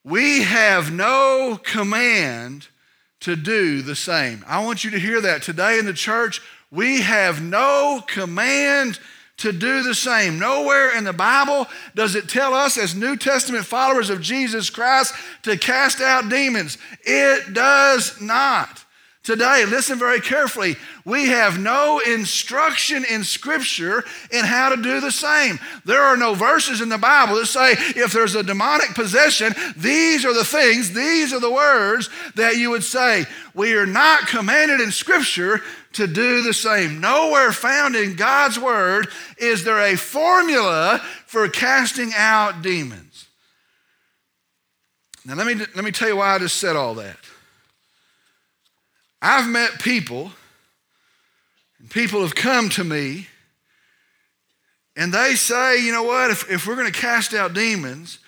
we 0.04 0.42
have 0.42 0.92
no 0.92 1.58
command 1.64 2.68
to 3.22 3.36
do 3.36 3.82
the 3.82 3.96
same. 3.96 4.44
I 4.48 4.64
want 4.64 4.84
you 4.84 4.92
to 4.92 5.00
hear 5.00 5.22
that. 5.22 5.42
Today 5.42 5.80
in 5.80 5.86
the 5.86 5.94
church, 5.94 6.42
we 6.72 7.02
have 7.02 7.42
no 7.42 8.04
command 8.08 9.00
to 9.38 9.52
do 9.52 9.84
the 9.84 9.96
same. 9.96 10.38
Nowhere 10.38 10.98
in 10.98 11.04
the 11.04 11.14
Bible 11.14 11.68
does 11.96 12.16
it 12.16 12.30
tell 12.30 12.54
us, 12.54 12.78
as 12.78 12.94
New 12.94 13.16
Testament 13.16 13.66
followers 13.66 14.10
of 14.10 14.22
Jesus 14.22 14.70
Christ, 14.70 15.14
to 15.44 15.58
cast 15.58 16.02
out 16.02 16.30
demons. 16.30 16.78
It 17.04 17.54
does 17.54 18.20
not. 18.22 18.84
Today, 19.30 19.64
listen 19.68 20.00
very 20.00 20.22
carefully. 20.22 20.76
We 21.06 21.28
have 21.28 21.60
no 21.60 22.00
instruction 22.00 23.06
in 23.06 23.24
Scripture 23.24 24.04
in 24.32 24.44
how 24.44 24.70
to 24.70 24.82
do 24.82 25.00
the 25.00 25.12
same. 25.12 25.60
There 25.86 26.02
are 26.02 26.18
no 26.18 26.34
verses 26.34 26.82
in 26.82 26.90
the 26.90 26.98
Bible 26.98 27.36
that 27.36 27.46
say 27.46 27.74
if 27.74 28.12
there's 28.12 28.34
a 28.34 28.42
demonic 28.42 28.96
possession, 28.96 29.54
these 29.78 30.26
are 30.26 30.34
the 30.34 30.44
things, 30.44 30.94
these 30.94 31.32
are 31.32 31.40
the 31.40 31.52
words 31.52 32.10
that 32.38 32.58
you 32.58 32.72
would 32.72 32.84
say. 32.84 33.28
We 33.54 33.76
are 33.76 33.86
not 33.86 34.26
commanded 34.26 34.82
in 34.82 34.92
Scripture 34.92 35.62
to 35.94 36.08
do 36.08 36.42
the 36.42 36.56
same. 36.56 37.00
Nowhere 37.00 37.52
found 37.52 37.96
in 37.96 38.16
God's 38.16 38.58
Word 38.58 39.10
is 39.38 39.64
there 39.64 39.94
a 39.94 39.96
formula 39.96 41.06
for 41.28 41.48
casting 41.50 42.14
out 42.16 42.64
demons. 42.64 43.28
Now, 45.24 45.36
let 45.36 45.46
me, 45.46 45.64
let 45.76 45.86
me 45.86 45.92
tell 45.92 46.08
you 46.08 46.16
why 46.16 46.34
I 46.34 46.40
just 46.40 46.58
said 46.58 46.76
all 46.76 46.96
that. 46.96 47.29
I've 49.22 49.48
met 49.48 49.80
people, 49.82 50.32
and 51.80 51.90
people 51.90 52.22
have 52.22 52.36
come 52.36 52.70
to 52.70 52.84
me, 52.84 53.28
and 54.96 55.14
they 55.14 55.36
say, 55.36 55.84
you 55.84 55.92
know 55.92 56.04
what, 56.04 56.32
if, 56.32 56.50
if 56.52 56.68
we're 56.68 56.76
going 56.76 56.92
to 56.92 57.00
cast 57.00 57.34
out 57.34 57.54
demons, 57.54 58.20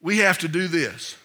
we 0.00 0.18
have 0.18 0.38
to 0.38 0.48
do 0.48 0.68
this. 0.68 1.16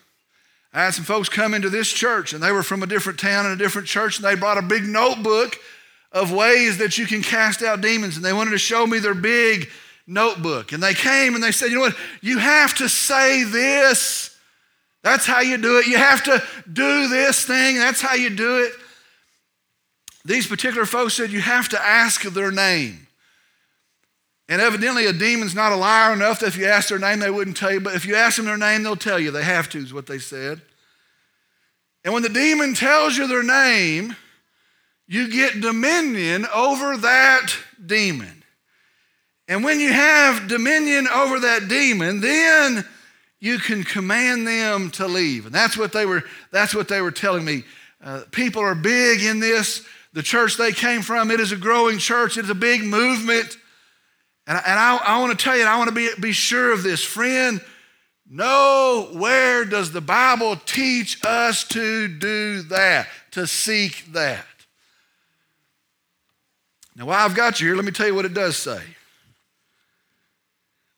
I 0.73 0.85
had 0.85 0.93
some 0.93 1.05
folks 1.05 1.29
come 1.29 1.53
into 1.53 1.69
this 1.69 1.91
church, 1.91 2.33
and 2.33 2.41
they 2.41 2.51
were 2.51 2.63
from 2.63 2.81
a 2.81 2.87
different 2.87 3.19
town 3.19 3.45
and 3.45 3.53
a 3.53 3.63
different 3.63 3.87
church, 3.87 4.17
and 4.17 4.25
they 4.25 4.35
brought 4.35 4.57
a 4.57 4.63
big 4.63 4.83
notebook 4.83 5.57
of 6.11 6.31
ways 6.31 6.77
that 6.77 6.97
you 6.97 7.05
can 7.05 7.21
cast 7.21 7.61
out 7.61 7.81
demons, 7.81 8.15
and 8.15 8.25
they 8.25 8.33
wanted 8.33 8.51
to 8.51 8.57
show 8.57 8.85
me 8.87 8.99
their 8.99 9.13
big 9.13 9.69
notebook. 10.07 10.71
And 10.71 10.81
they 10.81 10.93
came 10.93 11.35
and 11.35 11.43
they 11.43 11.51
said, 11.51 11.69
you 11.69 11.75
know 11.75 11.81
what, 11.81 11.97
you 12.21 12.37
have 12.37 12.75
to 12.75 12.89
say 12.89 13.43
this. 13.43 14.37
That's 15.01 15.25
how 15.25 15.41
you 15.41 15.57
do 15.57 15.79
it. 15.79 15.87
You 15.87 15.97
have 15.97 16.23
to 16.25 16.41
do 16.71 17.07
this 17.07 17.45
thing. 17.45 17.77
That's 17.77 18.01
how 18.01 18.15
you 18.15 18.29
do 18.29 18.63
it. 18.63 18.71
These 20.25 20.47
particular 20.47 20.85
folks 20.85 21.13
said 21.15 21.31
you 21.31 21.41
have 21.41 21.69
to 21.69 21.81
ask 21.81 22.23
their 22.23 22.51
name. 22.51 23.07
And 24.49 24.61
evidently, 24.61 25.05
a 25.05 25.13
demon's 25.13 25.55
not 25.55 25.71
a 25.71 25.75
liar 25.75 26.13
enough 26.13 26.39
that 26.39 26.47
if 26.47 26.57
you 26.57 26.65
ask 26.65 26.89
their 26.89 26.99
name, 26.99 27.19
they 27.19 27.31
wouldn't 27.31 27.57
tell 27.57 27.71
you. 27.71 27.79
But 27.79 27.95
if 27.95 28.05
you 28.05 28.15
ask 28.15 28.37
them 28.37 28.45
their 28.45 28.57
name, 28.57 28.83
they'll 28.83 28.95
tell 28.95 29.19
you. 29.19 29.31
They 29.31 29.43
have 29.43 29.69
to, 29.69 29.77
is 29.79 29.93
what 29.93 30.07
they 30.07 30.19
said. 30.19 30.61
And 32.03 32.13
when 32.13 32.23
the 32.23 32.29
demon 32.29 32.73
tells 32.73 33.17
you 33.17 33.27
their 33.27 33.43
name, 33.43 34.15
you 35.07 35.29
get 35.29 35.61
dominion 35.61 36.45
over 36.53 36.97
that 36.97 37.55
demon. 37.85 38.43
And 39.47 39.63
when 39.63 39.79
you 39.79 39.91
have 39.91 40.47
dominion 40.47 41.07
over 41.07 41.39
that 41.39 41.67
demon, 41.67 42.21
then 42.21 42.85
you 43.39 43.59
can 43.59 43.83
command 43.83 44.47
them 44.47 44.89
to 44.91 45.07
leave. 45.07 45.45
And 45.45 45.55
that's 45.55 45.77
what 45.77 45.91
they 45.91 46.05
were, 46.05 46.23
that's 46.51 46.73
what 46.73 46.87
they 46.87 47.01
were 47.01 47.11
telling 47.11 47.43
me. 47.43 47.63
Uh, 48.03 48.23
people 48.31 48.61
are 48.61 48.75
big 48.75 49.21
in 49.21 49.39
this 49.39 49.85
the 50.13 50.23
church 50.23 50.57
they 50.57 50.71
came 50.71 51.01
from, 51.01 51.31
it 51.31 51.39
is 51.39 51.51
a 51.51 51.57
growing 51.57 51.97
church, 51.97 52.37
it's 52.37 52.49
a 52.49 52.55
big 52.55 52.83
movement. 52.83 53.57
And, 54.45 54.57
and 54.57 54.79
I, 54.79 54.97
I 54.97 55.19
want 55.19 55.37
to 55.37 55.43
tell 55.43 55.57
you, 55.57 55.63
I 55.63 55.77
want 55.77 55.89
to 55.89 55.95
be, 55.95 56.09
be 56.19 56.31
sure 56.31 56.71
of 56.71 56.83
this. 56.83 57.03
Friend, 57.03 57.59
nowhere 58.29 59.65
does 59.65 59.91
the 59.91 60.01
Bible 60.01 60.55
teach 60.65 61.23
us 61.25 61.63
to 61.69 62.07
do 62.07 62.61
that, 62.63 63.07
to 63.31 63.47
seek 63.47 64.05
that. 64.13 64.45
Now, 66.95 67.07
while 67.07 67.25
I've 67.25 67.35
got 67.35 67.59
you 67.59 67.67
here, 67.67 67.75
let 67.75 67.85
me 67.85 67.91
tell 67.91 68.07
you 68.07 68.15
what 68.15 68.25
it 68.25 68.35
does 68.35 68.55
say. 68.55 68.81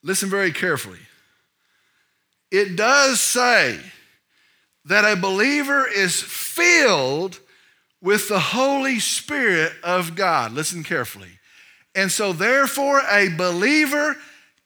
Listen 0.03 0.29
very 0.29 0.51
carefully. 0.51 0.99
It 2.51 2.75
does 2.75 3.21
say 3.21 3.79
that 4.85 5.05
a 5.05 5.19
believer 5.19 5.87
is 5.87 6.21
filled 6.21 7.39
with 8.05 8.29
the 8.29 8.39
Holy 8.39 8.99
Spirit 8.99 9.73
of 9.83 10.15
God. 10.15 10.51
Listen 10.51 10.83
carefully. 10.83 11.39
And 11.95 12.11
so, 12.11 12.33
therefore, 12.33 13.01
a 13.09 13.29
believer 13.29 14.15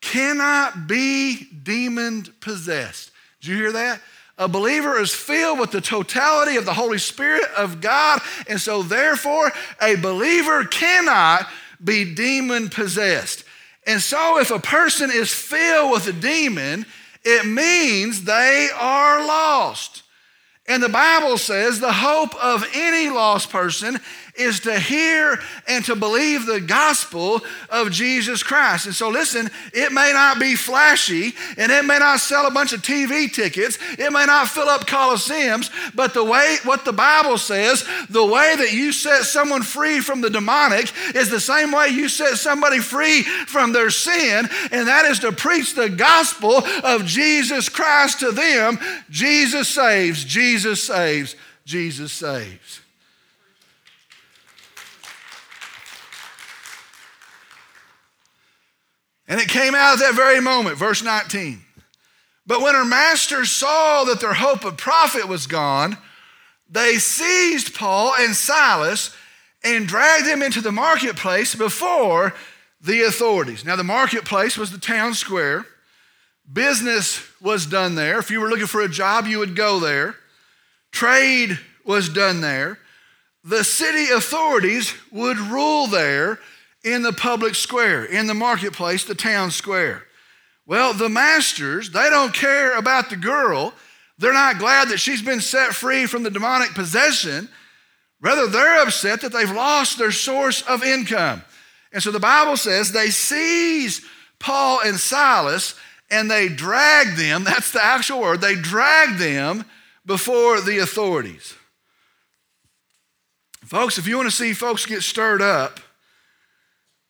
cannot 0.01 0.87
be 0.87 1.47
demon 1.63 2.25
possessed. 2.41 3.11
Did 3.39 3.47
you 3.47 3.55
hear 3.55 3.71
that? 3.71 4.01
A 4.37 4.49
believer 4.49 4.99
is 4.99 5.15
filled 5.15 5.57
with 5.57 5.71
the 5.71 5.79
totality 5.79 6.57
of 6.57 6.65
the 6.65 6.73
Holy 6.73 6.97
Spirit 6.97 7.45
of 7.57 7.79
God, 7.79 8.19
and 8.47 8.59
so 8.59 8.83
therefore 8.83 9.51
a 9.81 9.95
believer 9.95 10.65
cannot 10.65 11.47
be 11.81 12.13
demon 12.13 12.67
possessed. 12.67 13.45
And 13.87 14.01
so 14.01 14.39
if 14.39 14.51
a 14.51 14.59
person 14.59 15.11
is 15.11 15.33
filled 15.33 15.91
with 15.91 16.07
a 16.07 16.13
demon, 16.13 16.85
it 17.23 17.45
means 17.45 18.25
they 18.25 18.69
are 18.77 19.25
lost. 19.25 20.03
And 20.69 20.83
the 20.83 20.87
Bible 20.87 21.39
says 21.39 21.79
the 21.79 21.91
hope 21.91 22.35
of 22.35 22.63
any 22.75 23.09
lost 23.09 23.49
person 23.49 23.99
is 24.39 24.61
to 24.61 24.79
hear 24.79 25.39
and 25.67 25.83
to 25.85 25.95
believe 25.95 26.45
the 26.45 26.61
gospel 26.61 27.41
of 27.69 27.91
Jesus 27.91 28.41
Christ. 28.43 28.85
And 28.85 28.95
so, 28.95 29.09
listen, 29.09 29.49
it 29.73 29.91
may 29.91 30.11
not 30.13 30.39
be 30.39 30.55
flashy 30.55 31.33
and 31.57 31.71
it 31.71 31.85
may 31.85 31.99
not 31.99 32.19
sell 32.19 32.47
a 32.47 32.51
bunch 32.51 32.73
of 32.73 32.81
TV 32.81 33.31
tickets, 33.31 33.77
it 33.97 34.11
may 34.11 34.25
not 34.25 34.47
fill 34.47 34.69
up 34.69 34.87
coliseums, 34.87 35.69
but 35.93 36.13
the 36.13 36.23
way, 36.23 36.57
what 36.63 36.85
the 36.85 36.93
Bible 36.93 37.37
says, 37.37 37.85
the 38.09 38.25
way 38.25 38.55
that 38.57 38.73
you 38.73 38.91
set 38.91 39.23
someone 39.23 39.61
free 39.61 39.99
from 39.99 40.21
the 40.21 40.29
demonic 40.29 40.91
is 41.15 41.29
the 41.29 41.39
same 41.39 41.71
way 41.71 41.89
you 41.89 42.09
set 42.09 42.35
somebody 42.37 42.79
free 42.79 43.23
from 43.23 43.73
their 43.73 43.89
sin, 43.89 44.47
and 44.71 44.87
that 44.87 45.05
is 45.05 45.19
to 45.19 45.31
preach 45.31 45.75
the 45.75 45.89
gospel 45.89 46.63
of 46.83 47.05
Jesus 47.05 47.69
Christ 47.69 48.19
to 48.21 48.31
them. 48.31 48.79
Jesus 49.09 49.67
saves, 49.67 50.23
Jesus 50.23 50.83
saves, 50.83 51.35
Jesus 51.65 52.11
saves. 52.11 52.81
And 59.29 59.39
it 59.39 59.47
came 59.47 59.75
out 59.75 59.93
at 59.93 59.99
that 59.99 60.15
very 60.15 60.41
moment, 60.41 60.77
verse 60.77 61.03
19. 61.03 61.61
But 62.47 62.61
when 62.61 62.73
her 62.73 62.83
masters 62.83 63.51
saw 63.51 64.03
that 64.05 64.19
their 64.19 64.33
hope 64.33 64.65
of 64.65 64.75
profit 64.75 65.27
was 65.27 65.45
gone, 65.45 65.99
they 66.67 66.95
seized 66.95 67.75
Paul 67.75 68.15
and 68.19 68.35
Silas 68.35 69.15
and 69.63 69.87
dragged 69.87 70.25
them 70.25 70.41
into 70.41 70.61
the 70.61 70.71
marketplace 70.71 71.53
before 71.53 72.33
the 72.81 73.01
authorities. 73.03 73.63
Now, 73.63 73.75
the 73.75 73.83
marketplace 73.83 74.57
was 74.57 74.71
the 74.71 74.79
town 74.79 75.13
square. 75.13 75.65
Business 76.51 77.21
was 77.39 77.67
done 77.67 77.93
there. 77.93 78.17
If 78.17 78.31
you 78.31 78.39
were 78.41 78.49
looking 78.49 78.65
for 78.65 78.81
a 78.81 78.89
job, 78.89 79.27
you 79.27 79.37
would 79.37 79.55
go 79.55 79.79
there. 79.79 80.15
Trade 80.91 81.59
was 81.85 82.09
done 82.09 82.41
there. 82.41 82.79
The 83.43 83.63
city 83.63 84.11
authorities 84.11 84.95
would 85.11 85.37
rule 85.37 85.85
there 85.85 86.39
in 86.83 87.01
the 87.01 87.13
public 87.13 87.55
square, 87.55 88.05
in 88.05 88.27
the 88.27 88.33
marketplace, 88.33 89.03
the 89.03 89.15
town 89.15 89.51
square. 89.51 90.03
Well, 90.65 90.93
the 90.93 91.09
masters, 91.09 91.89
they 91.89 92.09
don't 92.09 92.33
care 92.33 92.77
about 92.77 93.09
the 93.09 93.15
girl. 93.15 93.73
They're 94.17 94.33
not 94.33 94.59
glad 94.59 94.89
that 94.89 94.99
she's 94.99 95.21
been 95.21 95.41
set 95.41 95.73
free 95.73 96.05
from 96.05 96.23
the 96.23 96.29
demonic 96.29 96.75
possession. 96.75 97.49
Rather, 98.21 98.47
they're 98.47 98.83
upset 98.83 99.21
that 99.21 99.31
they've 99.31 99.51
lost 99.51 99.97
their 99.97 100.11
source 100.11 100.61
of 100.61 100.83
income. 100.83 101.41
And 101.91 102.03
so 102.03 102.11
the 102.11 102.19
Bible 102.19 102.57
says 102.57 102.91
they 102.91 103.09
seize 103.09 104.05
Paul 104.37 104.81
and 104.81 104.99
Silas 104.99 105.75
and 106.11 106.29
they 106.29 106.49
drag 106.49 107.15
them, 107.15 107.43
that's 107.45 107.71
the 107.71 107.83
actual 107.83 108.21
word, 108.21 108.41
they 108.41 108.55
drag 108.55 109.17
them 109.17 109.65
before 110.05 110.61
the 110.61 110.79
authorities. 110.79 111.55
Folks, 113.63 113.97
if 113.97 114.07
you 114.07 114.17
want 114.17 114.29
to 114.29 114.35
see 114.35 114.53
folks 114.53 114.85
get 114.85 115.03
stirred 115.03 115.41
up, 115.41 115.79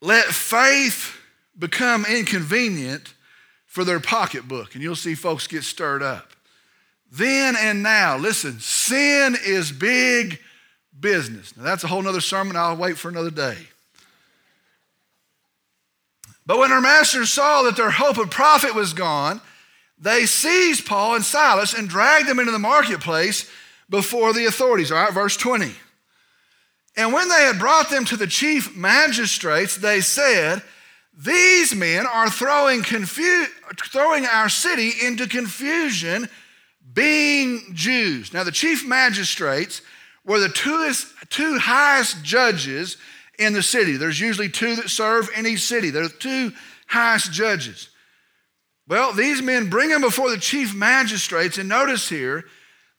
let 0.02 0.26
faith 0.26 1.18
become 1.58 2.06
inconvenient 2.06 3.14
for 3.66 3.84
their 3.84 4.00
pocketbook, 4.00 4.74
and 4.74 4.84
you'll 4.84 4.96
see 4.96 5.16
folks 5.16 5.48
get 5.48 5.64
stirred 5.64 6.02
up. 6.02 6.32
Then 7.12 7.56
and 7.58 7.84
now, 7.84 8.18
listen, 8.18 8.60
sin 8.60 9.36
is 9.46 9.72
big 9.72 10.40
business. 11.00 11.56
Now, 11.58 11.64
that's 11.64 11.84
a 11.84 11.88
whole 11.88 12.08
other 12.08 12.22
sermon. 12.22 12.56
I'll 12.56 12.78
wait 12.78 12.98
for 12.98 13.10
another 13.10 13.32
day. 13.32 13.58
But 16.46 16.60
when 16.60 16.72
our 16.72 16.82
masters 16.82 17.32
saw 17.32 17.64
that 17.64 17.76
their 17.76 17.92
hope 17.92 18.18
of 18.18 18.32
profit 18.32 18.74
was 18.74 18.94
gone, 18.94 19.42
they 20.00 20.26
seized 20.26 20.86
Paul 20.86 21.16
and 21.16 21.24
Silas 21.24 21.74
and 21.74 21.90
dragged 21.90 22.28
them 22.28 22.40
into 22.40 22.52
the 22.52 22.60
marketplace 22.60 23.50
before 23.90 24.34
the 24.34 24.46
authorities. 24.46 24.92
All 24.92 24.98
right, 25.04 25.14
verse 25.14 25.38
20. 25.38 25.74
And 27.00 27.14
when 27.14 27.30
they 27.30 27.44
had 27.44 27.60
brought 27.60 27.90
them 27.90 28.04
to 28.06 28.18
the 28.18 28.28
chief 28.28 28.76
magistrates, 28.76 29.78
they 29.78 30.02
said, 30.02 30.62
These 31.18 31.74
men 31.74 32.06
are 32.06 32.30
throwing, 32.30 32.84
confu- 32.84 33.46
throwing 33.86 34.26
our 34.26 34.50
city 34.50 34.92
into 35.02 35.26
confusion, 35.26 36.28
being 36.92 37.62
Jews. 37.74 38.34
Now, 38.34 38.44
the 38.44 38.52
chief 38.52 38.86
magistrates 38.86 39.82
were 40.26 40.42
the 40.42 40.50
two, 40.50 40.92
two 41.30 41.58
highest 41.58 42.22
judges 42.22 42.98
in 43.38 43.54
the 43.54 43.64
city. 43.64 43.96
There's 43.96 44.20
usually 44.20 44.50
two 44.50 44.76
that 44.76 44.90
serve 44.90 45.30
in 45.38 45.48
each 45.48 45.62
city. 45.62 45.92
They're 45.92 46.10
the 46.10 46.10
two 46.10 46.52
highest 46.88 47.32
judges. 47.32 47.88
Well, 48.90 49.14
these 49.14 49.42
men 49.42 49.70
bring 49.70 49.90
him 49.90 50.02
before 50.02 50.32
the 50.32 50.38
chief 50.38 50.76
magistrates, 50.76 51.58
and 51.58 51.70
notice 51.70 52.10
here, 52.10 52.44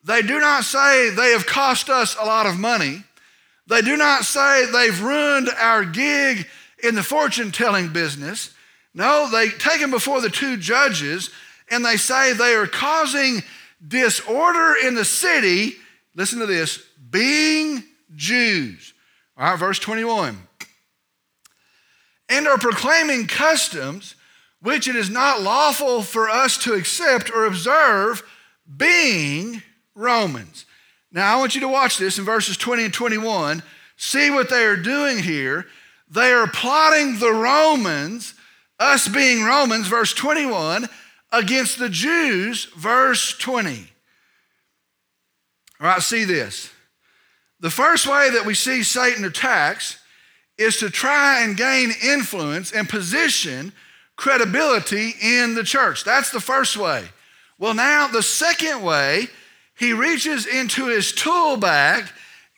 they 0.02 0.22
do 0.22 0.40
not 0.40 0.64
say 0.64 1.10
they 1.10 1.32
have 1.32 1.44
cost 1.44 1.90
us 1.90 2.16
a 2.18 2.24
lot 2.24 2.46
of 2.46 2.58
money. 2.58 3.04
They 3.70 3.83
do 3.83 3.96
not 3.96 4.24
say 4.24 4.66
they've 4.66 5.00
ruined 5.00 5.48
our 5.56 5.85
gig 5.85 6.48
in 6.83 6.96
the 6.96 7.04
fortune 7.04 7.52
telling 7.52 7.92
business. 7.92 8.52
No, 8.92 9.30
they 9.30 9.48
take 9.48 9.80
him 9.80 9.92
before 9.92 10.20
the 10.20 10.28
two 10.28 10.56
judges 10.56 11.30
and 11.70 11.85
they 11.85 11.96
say 11.96 12.33
they 12.33 12.54
are 12.54 12.66
causing 12.66 13.44
disorder 13.87 14.74
in 14.85 14.96
the 14.96 15.04
city. 15.04 15.76
Listen 16.16 16.40
to 16.40 16.46
this 16.46 16.83
being 17.11 17.85
Jews. 18.16 18.92
All 19.37 19.50
right, 19.50 19.59
verse 19.59 19.78
21. 19.78 20.37
And 22.28 22.48
are 22.48 22.59
proclaiming 22.59 23.28
customs 23.28 24.16
which 24.61 24.88
it 24.88 24.96
is 24.96 25.11
not 25.11 25.42
lawful 25.42 26.02
for 26.02 26.28
us 26.28 26.59
to 26.64 26.74
accept 26.74 27.30
or 27.30 27.44
observe, 27.46 28.24
being 28.76 29.62
Romans. 29.94 30.66
Now, 31.12 31.35
I 31.35 31.38
want 31.38 31.55
you 31.55 31.61
to 31.62 31.68
watch 31.68 31.99
this 31.99 32.18
in 32.18 32.25
verses 32.25 32.57
20 32.57 32.85
and 32.85 32.94
21. 32.94 33.62
See 33.96 34.31
what 34.31 34.49
they 34.49 34.64
are 34.64 34.77
doing 34.77 35.18
here. 35.18 35.66
They 36.09 36.33
are 36.33 36.46
plotting 36.46 37.18
the 37.18 37.33
Romans, 37.33 38.35
us 38.79 39.09
being 39.09 39.44
Romans, 39.44 39.87
verse 39.87 40.12
21, 40.14 40.88
against 41.33 41.79
the 41.79 41.88
Jews, 41.88 42.66
verse 42.77 43.37
20. 43.38 43.88
All 45.81 45.87
right, 45.87 46.03
see 46.03 46.25
this. 46.25 46.70
The 47.61 47.70
first 47.70 48.07
way 48.07 48.31
that 48.31 48.46
we 48.46 48.55
see 48.55 48.83
Satan 48.83 49.25
attacks 49.25 49.99
is 50.59 50.79
to 50.79 50.90
try 50.90 51.42
and 51.42 51.57
gain 51.57 51.90
influence 52.03 52.73
and 52.73 52.88
position 52.88 53.73
credibility 54.16 55.14
in 55.23 55.55
the 55.55 55.64
church. 55.64 56.05
That's 56.05 56.31
the 56.31 56.40
first 56.40 56.77
way. 56.77 57.05
Well, 57.59 57.75
now 57.75 58.07
the 58.09 58.23
second 58.23 58.83
way, 58.83 59.29
he 59.80 59.94
reaches 59.94 60.44
into 60.44 60.88
his 60.88 61.10
tool 61.10 61.56
bag 61.56 62.04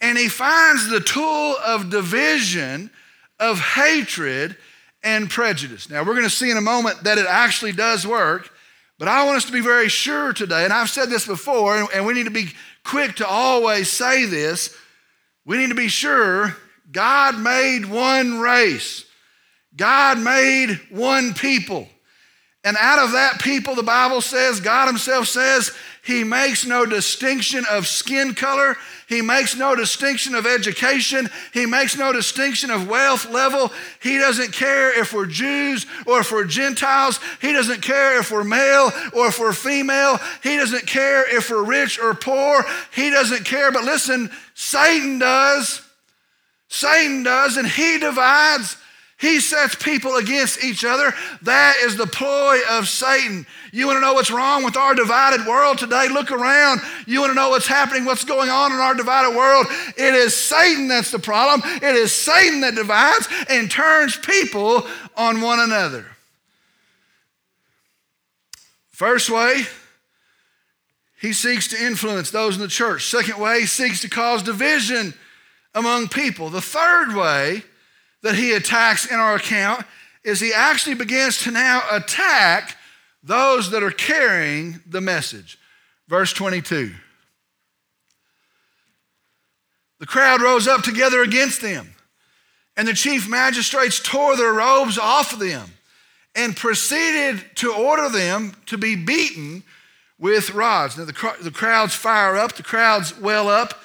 and 0.01 0.19
he 0.19 0.29
finds 0.29 0.89
the 0.89 0.99
tool 0.99 1.55
of 1.65 1.89
division, 1.89 2.91
of 3.39 3.61
hatred, 3.61 4.57
and 5.05 5.31
prejudice. 5.31 5.89
Now, 5.89 6.03
we're 6.03 6.15
going 6.15 6.25
to 6.25 6.31
see 6.31 6.51
in 6.51 6.57
a 6.57 6.61
moment 6.61 7.05
that 7.05 7.19
it 7.19 7.27
actually 7.27 7.71
does 7.71 8.05
work, 8.05 8.53
but 8.99 9.07
I 9.07 9.25
want 9.25 9.37
us 9.37 9.45
to 9.45 9.53
be 9.53 9.61
very 9.61 9.89
sure 9.89 10.33
today, 10.33 10.65
and 10.65 10.73
I've 10.73 10.91
said 10.91 11.11
this 11.11 11.25
before, 11.25 11.89
and 11.95 12.05
we 12.05 12.13
need 12.13 12.25
to 12.25 12.33
be 12.33 12.49
quick 12.85 13.15
to 13.17 13.27
always 13.27 13.89
say 13.89 14.27
this. 14.27 14.77
We 15.45 15.59
need 15.59 15.69
to 15.69 15.77
be 15.77 15.87
sure 15.87 16.57
God 16.91 17.39
made 17.39 17.87
one 17.87 18.41
race. 18.41 19.05
God 19.77 20.19
made 20.19 20.81
one 20.91 21.35
people. 21.35 21.89
And 22.65 22.77
out 22.79 23.01
of 23.01 23.13
that 23.13 23.41
people, 23.41 23.75
the 23.75 23.83
Bible 23.83 24.21
says, 24.21 24.61
God 24.61 24.87
Himself 24.87 25.27
says, 25.27 25.73
He 26.05 26.23
makes 26.23 26.65
no 26.65 26.87
distinction 26.87 27.65
of 27.69 27.89
skin 27.89 28.35
color. 28.35 28.77
He 29.09 29.21
makes 29.21 29.57
no 29.57 29.75
distinction 29.75 30.37
of 30.37 30.47
education. 30.47 31.29
He 31.53 31.67
makes 31.67 31.99
no 31.99 32.13
distinction 32.13 32.71
of 32.71 32.89
wealth 32.89 33.29
level. 33.29 33.73
He 34.01 34.17
doesn't 34.17 34.53
care 34.53 34.97
if 34.99 35.13
we're 35.13 35.27
Jews 35.27 35.87
or 36.07 36.21
if 36.21 36.31
we're 36.31 36.45
Gentiles. 36.45 37.19
He 37.41 37.53
doesn't 37.53 37.83
care 37.83 38.19
if 38.21 38.31
we're 38.31 38.45
male 38.45 38.93
or 39.13 39.27
if 39.27 39.41
we're 39.41 39.53
female. 39.53 40.21
He 40.43 40.57
doesn't 40.57 40.87
care 40.87 41.37
if 41.37 41.51
we're 41.51 41.65
rich 41.65 41.99
or 41.99 42.15
poor. 42.15 42.65
He 42.95 43.11
doesn't 43.11 43.45
care. 43.45 43.73
But 43.73 43.83
listen, 43.83 44.31
Satan 44.55 45.19
does. 45.19 45.83
Satan 46.69 47.25
does, 47.25 47.57
and 47.57 47.69
he 47.69 47.99
divides. 47.99 48.77
He 49.23 49.39
sets 49.39 49.77
people 49.77 50.17
against 50.17 50.65
each 50.65 50.85
other. 50.85 51.15
That 51.43 51.77
is 51.85 51.97
the 51.97 52.09
ploy 52.09 52.59
of 52.69 52.89
Satan. 52.89 53.47
You 53.71 53.87
want 53.87 53.99
to 53.99 54.01
know 54.01 54.15
what's 54.15 54.33
wrong 54.33 54.65
with 54.65 54.77
our 54.77 54.97
divided 54.97 55.47
world 55.47 55.79
today? 55.79 56.09
Look 56.09 56.33
around. 56.33 56.81
You 57.07 57.21
want 57.21 57.31
to 57.31 57.37
know 57.37 57.51
what's 57.51 57.69
happening, 57.69 58.05
what's 58.05 58.25
going 58.25 58.51
on 58.51 58.73
in 58.73 58.79
our 58.79 58.97
divided 58.97 59.37
world? 59.37 59.67
It 59.97 60.15
is 60.15 60.35
Satan 60.35 60.89
that's 60.89 61.13
the 61.13 61.21
problem. 61.21 61.63
It 61.77 61.95
is 61.95 62.13
Satan 62.13 62.63
that 62.63 62.75
divides 62.75 63.29
and 63.49 63.71
turns 63.71 64.17
people 64.17 64.85
on 65.17 65.41
one 65.41 65.61
another. 65.61 66.05
First 68.91 69.31
way, 69.31 69.63
he 71.21 71.33
seeks 71.33 71.69
to 71.69 71.81
influence 71.81 72.33
those 72.33 72.57
in 72.57 72.61
the 72.61 72.67
church. 72.67 73.07
Second 73.07 73.39
way, 73.39 73.61
he 73.61 73.67
seeks 73.67 74.01
to 74.01 74.09
cause 74.09 74.43
division 74.43 75.15
among 75.77 76.09
people. 76.09 76.51
The 76.51 76.61
third 76.61 77.15
way, 77.15 77.63
that 78.23 78.35
he 78.35 78.53
attacks 78.53 79.07
in 79.07 79.19
our 79.19 79.37
account 79.37 79.85
is 80.25 80.41
he 80.41 80.53
actually 80.53 80.95
begins 80.95 81.43
to 81.43 81.51
now 81.51 81.83
attack 81.91 82.77
those 83.23 83.71
that 83.71 83.83
are 83.83 83.91
carrying 83.91 84.81
the 84.87 85.01
message. 85.01 85.59
Verse 86.09 86.33
22. 86.33 86.93
The 90.01 90.07
crowd 90.07 90.41
rose 90.41 90.67
up 90.67 90.83
together 90.83 91.23
against 91.23 91.61
them, 91.61 91.95
and 92.77 92.89
the 92.89 92.93
chief 92.93 93.29
magistrates 93.29 94.01
tore 94.01 94.37
their 94.37 94.53
robes 94.53 94.99
off 94.99 95.33
of 95.33 95.39
them 95.39 95.71
and 96.35 96.57
proceeded 96.57 97.45
to 97.57 97.73
order 97.73 98.09
them 98.09 98.55
to 98.67 98.79
be 98.79 98.97
beaten 98.97 99.63
with 100.19 100.55
rods. 100.55 100.97
Now, 100.97 101.05
the, 101.05 101.37
the 101.41 101.51
crowds 101.51 101.95
fire 101.95 102.37
up, 102.37 102.55
the 102.55 102.63
crowds 102.63 103.17
well 103.19 103.49
up. 103.49 103.81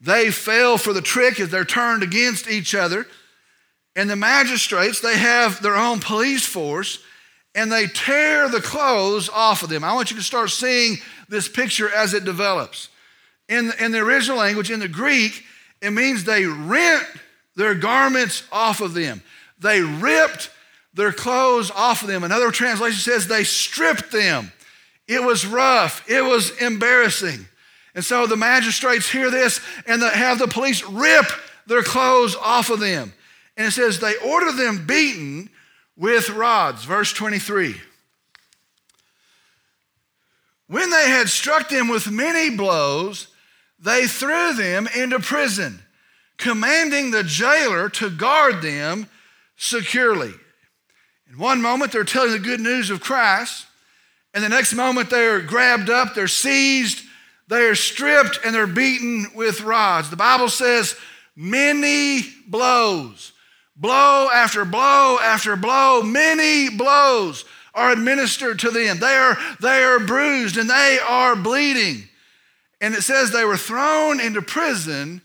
They 0.00 0.30
fail 0.30 0.78
for 0.78 0.92
the 0.92 1.02
trick 1.02 1.38
as 1.38 1.50
they're 1.50 1.64
turned 1.64 2.02
against 2.02 2.48
each 2.48 2.74
other. 2.74 3.06
And 4.00 4.08
the 4.08 4.16
magistrates, 4.16 5.00
they 5.00 5.18
have 5.18 5.60
their 5.60 5.76
own 5.76 6.00
police 6.00 6.46
force 6.46 7.00
and 7.54 7.70
they 7.70 7.86
tear 7.86 8.48
the 8.48 8.62
clothes 8.62 9.28
off 9.28 9.62
of 9.62 9.68
them. 9.68 9.84
I 9.84 9.92
want 9.92 10.10
you 10.10 10.16
to 10.16 10.22
start 10.22 10.48
seeing 10.48 10.96
this 11.28 11.48
picture 11.48 11.92
as 11.94 12.14
it 12.14 12.24
develops. 12.24 12.88
In, 13.50 13.70
in 13.78 13.92
the 13.92 13.98
original 13.98 14.38
language, 14.38 14.70
in 14.70 14.80
the 14.80 14.88
Greek, 14.88 15.44
it 15.82 15.90
means 15.90 16.24
they 16.24 16.46
rent 16.46 17.04
their 17.56 17.74
garments 17.74 18.44
off 18.50 18.80
of 18.80 18.94
them. 18.94 19.20
They 19.58 19.82
ripped 19.82 20.48
their 20.94 21.12
clothes 21.12 21.70
off 21.70 22.00
of 22.00 22.08
them. 22.08 22.24
Another 22.24 22.50
translation 22.50 23.00
says 23.00 23.26
they 23.26 23.44
stripped 23.44 24.10
them. 24.10 24.50
It 25.08 25.22
was 25.22 25.44
rough, 25.44 26.08
it 26.08 26.24
was 26.24 26.52
embarrassing. 26.62 27.46
And 27.94 28.02
so 28.02 28.26
the 28.26 28.38
magistrates 28.38 29.10
hear 29.10 29.30
this 29.30 29.60
and 29.86 30.00
they 30.00 30.08
have 30.08 30.38
the 30.38 30.48
police 30.48 30.82
rip 30.84 31.26
their 31.66 31.82
clothes 31.82 32.34
off 32.34 32.70
of 32.70 32.80
them. 32.80 33.12
And 33.60 33.68
it 33.68 33.72
says, 33.72 34.00
they 34.00 34.16
order 34.16 34.52
them 34.52 34.86
beaten 34.86 35.50
with 35.94 36.30
rods. 36.30 36.82
Verse 36.82 37.12
23. 37.12 37.78
When 40.66 40.88
they 40.88 41.10
had 41.10 41.28
struck 41.28 41.68
them 41.68 41.88
with 41.88 42.10
many 42.10 42.56
blows, 42.56 43.26
they 43.78 44.06
threw 44.06 44.54
them 44.54 44.88
into 44.96 45.20
prison, 45.20 45.78
commanding 46.38 47.10
the 47.10 47.22
jailer 47.22 47.90
to 47.90 48.08
guard 48.08 48.62
them 48.62 49.06
securely. 49.58 50.32
In 51.30 51.36
one 51.36 51.60
moment, 51.60 51.92
they're 51.92 52.04
telling 52.04 52.32
the 52.32 52.38
good 52.38 52.60
news 52.60 52.88
of 52.88 53.02
Christ. 53.02 53.66
And 54.32 54.42
the 54.42 54.48
next 54.48 54.72
moment, 54.72 55.10
they're 55.10 55.42
grabbed 55.42 55.90
up, 55.90 56.14
they're 56.14 56.28
seized, 56.28 57.04
they 57.48 57.66
are 57.66 57.74
stripped, 57.74 58.40
and 58.42 58.54
they're 58.54 58.66
beaten 58.66 59.26
with 59.34 59.60
rods. 59.60 60.08
The 60.08 60.16
Bible 60.16 60.48
says, 60.48 60.96
many 61.36 62.22
blows. 62.48 63.29
Blow 63.80 64.28
after 64.32 64.66
blow 64.66 65.18
after 65.22 65.56
blow, 65.56 66.02
many 66.02 66.68
blows 66.68 67.46
are 67.74 67.92
administered 67.92 68.58
to 68.58 68.70
them. 68.70 69.00
They 69.00 69.14
are, 69.14 69.38
they 69.60 69.82
are 69.82 69.98
bruised 69.98 70.58
and 70.58 70.68
they 70.68 70.98
are 71.02 71.34
bleeding. 71.34 72.08
And 72.82 72.94
it 72.94 73.02
says 73.02 73.30
they 73.30 73.44
were 73.44 73.56
thrown 73.56 74.20
into 74.20 74.42
prison, 74.42 75.22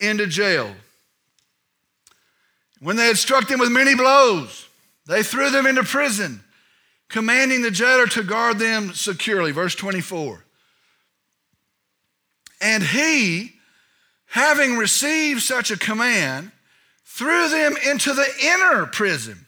into 0.00 0.26
jail. 0.26 0.74
When 2.80 2.96
they 2.96 3.06
had 3.06 3.18
struck 3.18 3.46
them 3.46 3.60
with 3.60 3.70
many 3.70 3.94
blows, 3.94 4.68
they 5.06 5.22
threw 5.22 5.50
them 5.50 5.66
into 5.66 5.82
prison, 5.82 6.42
commanding 7.08 7.60
the 7.60 7.70
jailer 7.70 8.06
to 8.06 8.22
guard 8.22 8.58
them 8.58 8.94
securely. 8.94 9.52
Verse 9.52 9.74
24. 9.74 10.44
And 12.62 12.82
he, 12.82 13.52
having 14.26 14.76
received 14.76 15.42
such 15.42 15.70
a 15.70 15.76
command, 15.76 16.52
threw 17.14 17.46
them 17.50 17.74
into 17.86 18.14
the 18.14 18.26
inner 18.42 18.86
prison 18.86 19.46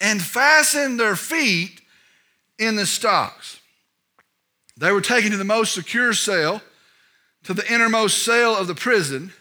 and 0.00 0.20
fastened 0.20 0.98
their 0.98 1.14
feet 1.14 1.80
in 2.58 2.74
the 2.74 2.84
stocks. 2.84 3.60
They 4.76 4.90
were 4.90 5.00
taken 5.00 5.30
to 5.30 5.36
the 5.36 5.44
most 5.44 5.72
secure 5.72 6.12
cell, 6.12 6.62
to 7.44 7.54
the 7.54 7.72
innermost 7.72 8.24
cell 8.24 8.56
of 8.56 8.66
the 8.66 8.74
prison, 8.74 9.32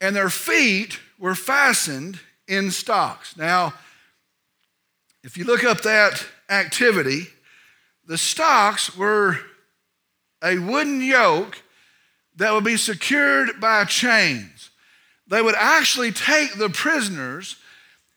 and 0.00 0.16
their 0.16 0.30
feet 0.30 0.98
were 1.18 1.34
fastened 1.34 2.18
in 2.48 2.70
stocks. 2.70 3.36
Now, 3.36 3.74
if 5.22 5.36
you 5.36 5.44
look 5.44 5.62
up 5.62 5.82
that 5.82 6.24
activity, 6.48 7.26
the 8.06 8.16
stocks 8.16 8.96
were 8.96 9.38
a 10.42 10.58
wooden 10.58 11.02
yoke 11.02 11.62
that 12.36 12.54
would 12.54 12.64
be 12.64 12.78
secured 12.78 13.60
by 13.60 13.84
chains. 13.84 14.59
They 15.30 15.40
would 15.40 15.54
actually 15.56 16.12
take 16.12 16.54
the 16.54 16.68
prisoners 16.68 17.56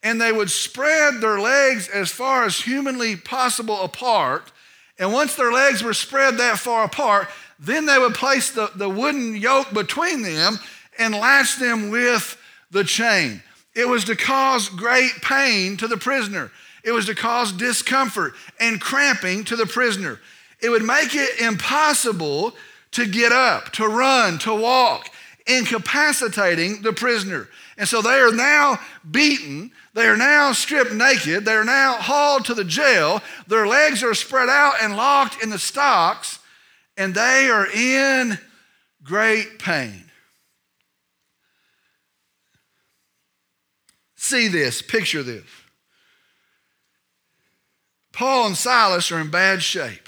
and 0.02 0.20
they 0.20 0.32
would 0.32 0.50
spread 0.52 1.22
their 1.22 1.40
legs 1.40 1.88
as 1.88 2.12
far 2.12 2.44
as 2.44 2.60
humanly 2.60 3.16
possible 3.16 3.82
apart. 3.82 4.52
And 5.00 5.14
once 5.14 5.36
their 5.36 5.52
legs 5.52 5.82
were 5.82 5.94
spread 5.94 6.38
that 6.38 6.60
far 6.60 6.84
apart, 6.84 7.30
then 7.60 7.86
they 7.86 7.98
would 7.98 8.16
place 8.16 8.52
the, 8.52 8.70
the 8.76 8.90
wooden 8.90 9.38
yoke 9.38 9.72
between 9.74 10.24
them 10.24 10.60
and 11.00 11.14
latch 11.14 11.58
them 11.58 11.90
with 11.90 12.38
the 12.72 12.84
chain. 12.84 13.42
It 13.76 13.88
was 13.88 14.04
to 14.06 14.16
cause 14.16 14.68
great 14.68 15.22
pain 15.22 15.78
to 15.78 15.88
the 15.88 15.98
prisoner. 15.98 16.52
It 16.84 16.92
was 16.92 17.06
to 17.06 17.16
cause 17.16 17.52
discomfort 17.52 18.34
and 18.60 18.82
cramping 18.82 19.46
to 19.46 19.56
the 19.56 19.66
prisoner. 19.66 20.20
It 20.62 20.70
would 20.70 20.84
make 20.84 21.16
it 21.16 21.40
impossible 21.40 22.56
to 22.92 23.06
get 23.06 23.32
up, 23.32 23.72
to 23.74 23.88
run, 23.88 24.38
to 24.40 24.54
walk, 24.54 25.10
incapacitating 25.46 26.82
the 26.82 26.94
prisoner. 26.94 27.50
And 27.78 27.88
so 27.88 28.02
they 28.02 28.20
are 28.20 28.32
now 28.32 28.80
beaten. 29.10 29.72
They 29.94 30.06
are 30.06 30.18
now 30.18 30.52
stripped 30.54 30.94
naked. 30.94 31.46
They 31.46 31.54
are 31.54 31.66
now 31.66 31.98
hauled 31.98 32.46
to 32.46 32.54
the 32.54 32.64
jail. 32.64 33.22
Their 33.48 33.68
legs 33.68 34.04
are 34.04 34.14
spread 34.14 34.50
out 34.50 34.76
and 34.82 34.96
locked 34.96 35.44
in 35.44 35.50
the 35.50 35.60
stocks, 35.60 36.40
and 36.98 37.14
they 37.14 37.50
are 37.50 37.68
in 37.68 38.38
great 39.04 39.60
pain. 39.60 40.06
See 44.16 44.48
this, 44.48 44.82
picture 44.82 45.24
this. 45.24 45.44
Paul 48.14 48.48
and 48.48 48.58
Silas 48.58 49.12
are 49.12 49.20
in 49.20 49.32
bad 49.32 49.62
shape. 49.62 50.08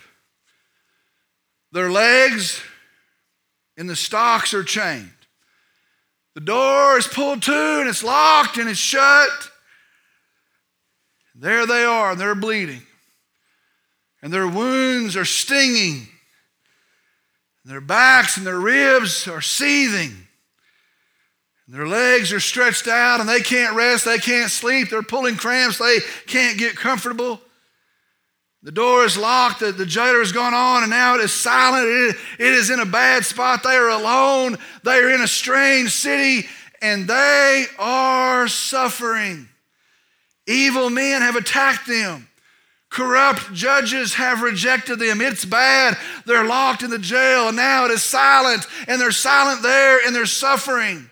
Their 1.71 1.91
legs 1.91 2.62
in 3.76 3.88
the 3.88 3.95
stocks 3.95 4.54
are 4.54 4.63
chained. 4.63 5.12
The 6.36 6.41
door 6.41 6.98
is 6.98 7.08
pulled 7.08 7.41
to 7.43 7.80
and 7.80 7.89
it's 7.89 8.04
locked 8.04 8.58
and 8.58 8.69
it's 8.69 8.78
shut. 8.78 9.30
There 11.34 11.65
they 11.65 11.84
are, 11.84 12.12
and 12.12 12.19
they're 12.19 12.36
bleeding. 12.36 12.82
And 14.21 14.32
their 14.32 14.48
wounds 14.48 15.17
are 15.17 15.26
stinging. 15.26 16.08
And 17.63 17.74
their 17.74 17.82
backs 17.82 18.38
and 18.38 18.45
their 18.45 18.60
ribs 18.60 19.28
are 19.28 19.41
seething. 19.41 20.28
And 21.67 21.76
their 21.76 21.88
legs 21.88 22.32
are 22.32 22.39
stretched 22.39 22.88
out 22.88 23.19
and 23.19 23.28
they 23.28 23.41
can't 23.41 23.76
rest, 23.76 24.06
they 24.06 24.17
can't 24.17 24.52
sleep, 24.52 24.89
they're 24.89 25.04
pulling 25.04 25.36
cramps, 25.36 25.78
they 25.78 25.98
can't 26.28 26.58
get 26.58 26.76
comfortable. 26.76 27.41
The 28.65 28.71
door 28.71 29.06
is 29.06 29.15
locked, 29.15 29.60
the, 29.60 29.71
the 29.71 29.86
jailer 29.86 30.17
has 30.17 30.32
gone 30.32 30.56
on, 30.56 30.82
and 30.82 30.89
now 30.89 31.13
it 31.13 31.21
is 31.21 31.32
silent. 31.32 31.86
It, 31.88 32.15
it 32.39 32.51
is 32.51 32.71
in 32.71 32.80
a 32.80 32.86
bad 32.86 33.23
spot. 33.23 33.62
They 33.62 33.75
are 33.75 33.89
alone. 33.89 34.58
They 34.84 34.97
are 34.97 35.12
in 35.12 35.21
a 35.21 35.28
strange 35.28 35.91
city, 35.91 36.47
and 36.82 37.08
they 37.08 37.65
are 37.78 38.47
suffering. 38.47 39.47
Evil 40.47 40.89
men 40.89 41.21
have 41.21 41.36
attacked 41.36 41.88
them. 41.88 42.28
Corrupt 42.89 43.54
judges 43.54 44.15
have 44.15 44.41
rejected 44.41 44.97
them. 44.97 45.21
It's 45.21 45.45
bad. 45.45 45.95
They're 46.25 46.47
locked 46.47 46.82
in 46.82 46.89
the 46.89 46.97
jail, 46.97 47.49
and 47.49 47.58
now 47.58 47.86
it 47.86 47.91
is 47.91 48.01
silent, 48.01 48.65
and 48.88 48.99
they're 48.99 49.12
silent 49.12 49.62
there, 49.62 50.04
and 50.04 50.15
they're 50.15 50.25
suffering. 50.25 51.08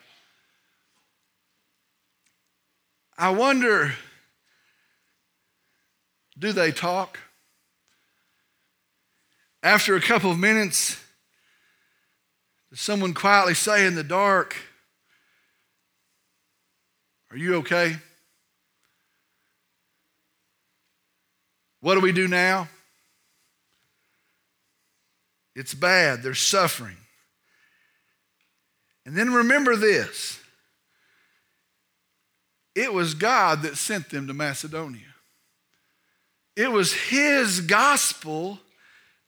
I 3.15 3.29
wonder 3.29 3.93
do 6.39 6.51
they 6.51 6.71
talk? 6.71 7.19
After 9.63 9.95
a 9.95 10.01
couple 10.01 10.29
of 10.29 10.37
minutes, 10.37 10.99
does 12.69 12.81
someone 12.81 13.13
quietly 13.13 13.53
say 13.53 13.85
in 13.85 13.95
the 13.95 14.03
dark, 14.03 14.57
Are 17.31 17.37
you 17.37 17.55
okay? 17.55 17.95
What 21.79 21.95
do 21.95 22.01
we 22.01 22.11
do 22.11 22.27
now? 22.27 22.67
It's 25.55 25.73
bad. 25.73 26.23
They're 26.23 26.35
suffering. 26.35 26.97
And 29.05 29.15
then 29.15 29.33
remember 29.33 29.75
this 29.77 30.39
it 32.75 32.91
was 32.91 33.13
God 33.13 33.61
that 33.61 33.77
sent 33.77 34.09
them 34.09 34.27
to 34.27 34.33
Macedonia. 34.33 35.01
It 36.55 36.69
was 36.71 36.91
His 36.91 37.61
gospel 37.61 38.59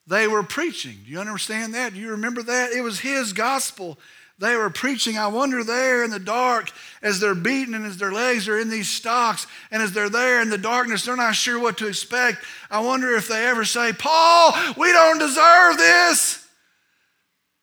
they 0.07 0.27
were 0.27 0.43
preaching. 0.43 0.97
Do 1.05 1.11
you 1.11 1.19
understand 1.19 1.73
that? 1.73 1.93
Do 1.93 1.99
you 1.99 2.11
remember 2.11 2.43
that? 2.43 2.71
It 2.71 2.81
was 2.81 2.99
his 2.99 3.33
gospel 3.33 3.97
they 4.37 4.57
were 4.57 4.69
preaching. 4.69 5.17
I 5.17 5.27
wonder 5.27 5.63
there 5.63 6.03
in 6.03 6.11
the 6.11 6.19
dark 6.19 6.69
as 7.01 7.19
they're 7.19 7.35
beaten 7.35 7.73
and 7.73 7.85
as 7.85 7.97
their 7.97 8.11
legs 8.11 8.49
are 8.49 8.59
in 8.59 8.69
these 8.69 8.89
stocks 8.89 9.47
and 9.71 9.81
as 9.81 9.93
they're 9.93 10.09
there 10.09 10.41
in 10.41 10.49
the 10.49 10.57
darkness, 10.57 11.05
they're 11.05 11.15
not 11.15 11.35
sure 11.35 11.57
what 11.57 11.77
to 11.77 11.87
expect. 11.87 12.43
I 12.69 12.81
wonder 12.81 13.15
if 13.15 13.29
they 13.29 13.45
ever 13.45 13.63
say, 13.63 13.93
Paul, 13.93 14.53
we 14.77 14.91
don't 14.91 15.19
deserve 15.19 15.77
this. 15.77 16.45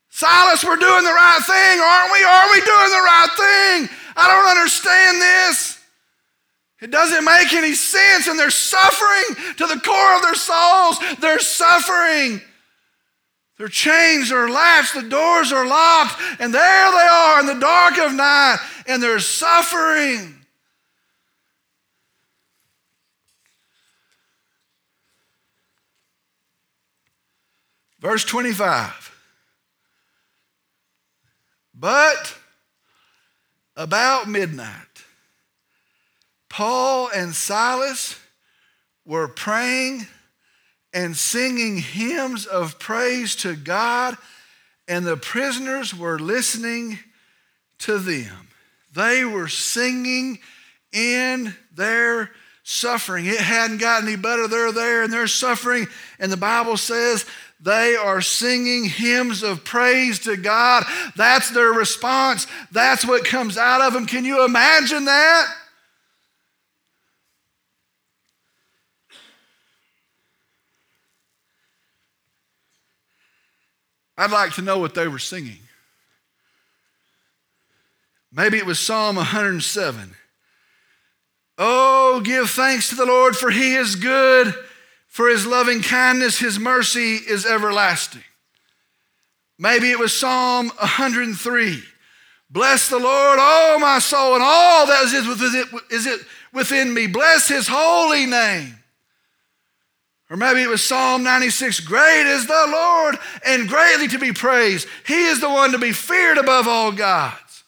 Silas, 0.09 0.65
we're 0.65 0.77
doing 0.77 1.05
the 1.05 1.11
right 1.11 1.43
thing, 1.45 1.81
aren't 1.81 2.13
we? 2.13 2.25
Are 2.25 2.51
we 2.51 2.61
doing 2.61 2.91
the 2.91 3.05
right 3.05 3.31
thing? 3.37 3.99
I 4.17 4.29
don't 4.29 4.57
understand 4.57 5.21
this. 5.21 5.82
It 6.83 6.91
doesn't 6.91 7.25
make 7.25 7.53
any 7.53 7.75
sense, 7.75 8.27
and 8.27 8.37
they're 8.37 8.51
suffering 8.51 9.55
to 9.57 9.67
the 9.67 9.81
core 9.81 10.17
of 10.17 10.23
their 10.23 10.35
souls. 10.35 10.99
They're 11.21 11.39
suffering. 11.39 12.41
Their 13.57 13.69
chains 13.69 14.33
are 14.33 14.51
latched, 14.51 14.95
the 14.95 15.03
doors 15.03 15.53
are 15.53 15.65
locked, 15.65 16.21
and 16.41 16.53
there 16.53 16.91
they 16.91 17.07
are 17.09 17.39
in 17.39 17.47
the 17.47 17.61
dark 17.61 17.99
of 17.99 18.13
night, 18.13 18.57
and 18.89 19.01
they're 19.01 19.21
suffering. 19.21 20.35
Verse 28.01 28.25
25. 28.25 29.17
But 31.73 32.37
about 33.77 34.29
midnight, 34.29 34.92
Paul 36.53 37.09
and 37.09 37.35
Silas 37.35 38.21
were 39.07 39.27
praying 39.27 40.07
and 40.93 41.17
singing 41.17 41.79
hymns 41.79 42.45
of 42.45 42.79
praise 42.79 43.35
to 43.37 43.57
God, 43.57 44.19
and 44.87 45.07
the 45.07 45.17
prisoners 45.17 45.97
were 45.97 46.19
listening 46.19 46.99
to 47.79 47.99
them. 47.99 48.49
They 48.95 49.25
were 49.25 49.49
singing 49.49 50.41
in 50.93 51.55
their 51.75 52.31
suffering. 52.65 53.25
It 53.25 53.41
hadn't 53.41 53.79
gotten 53.79 54.07
any 54.07 54.19
better. 54.19 54.47
They're 54.47 54.73
there 54.73 55.05
and 55.05 55.11
they're 55.11 55.29
suffering, 55.29 55.87
and 56.19 56.31
the 56.31 56.37
Bible 56.37 56.77
says 56.77 57.25
they 57.61 57.97
are 57.97 58.21
singing 58.21 58.85
hymns 58.85 59.43
of 59.43 59.65
praise 59.65 60.19
to 60.19 60.37
God. 60.37 60.85
That's 61.17 61.49
their 61.49 61.73
response. 61.73 62.47
That's 62.71 63.07
what 63.07 63.25
comes 63.25 63.57
out 63.57 63.81
of 63.81 63.95
them. 63.95 64.05
Can 64.05 64.27
you 64.27 64.45
imagine 64.45 65.07
that? 65.07 65.57
I'd 74.17 74.31
like 74.31 74.55
to 74.55 74.63
know 74.63 74.79
what 74.79 74.95
they 74.95 75.09
were 75.09 75.19
singing. 75.19 75.59
Maybe 78.33 78.57
it 78.59 78.67
was 78.67 78.79
Psalm 78.79 79.17
107. 79.17 80.15
Oh, 81.59 82.21
give 82.25 82.51
thanks 82.51 82.89
to 82.89 82.95
the 82.95 83.07
Lord, 83.07 83.37
for 83.37 83.51
he 83.51 83.75
is 83.75 83.95
good, 83.95 84.55
for 85.07 85.29
his 85.29 85.47
loving 85.47 85.83
kindness, 85.83 86.39
his 86.39 86.59
mercy 86.59 87.17
is 87.17 87.45
everlasting. 87.45 88.25
Maybe 89.59 89.91
it 89.91 89.99
was 89.99 90.13
Psalm 90.17 90.69
103. 90.69 91.83
Bless 92.51 92.89
the 92.89 92.99
Lord, 92.99 93.39
oh 93.41 93.79
my 93.81 93.99
soul, 93.99 94.35
and 94.35 94.43
all 94.43 94.87
that 94.87 95.05
is 95.91 96.27
within 96.53 96.95
me. 96.95 97.07
Bless 97.07 97.49
his 97.49 97.69
holy 97.69 98.27
name. 98.27 98.82
Or 100.33 100.37
maybe 100.39 100.63
it 100.63 100.69
was 100.71 100.83
Psalm 100.83 101.23
96 101.23 101.81
Great 101.81 102.27
is 102.27 102.47
the 102.47 102.67
Lord 102.71 103.19
and 103.47 103.69
greatly 103.69 104.09
to 104.09 104.19
be 104.19 104.33
praised. 104.33 104.89
He 105.07 105.27
is 105.27 105.43
the 105.43 105.51
one 105.51 105.73
to 105.73 105.79
be 105.79 105.93
feared 105.93 106.39
above 106.39 106.67
all 106.67 106.91
gods. 106.91 107.65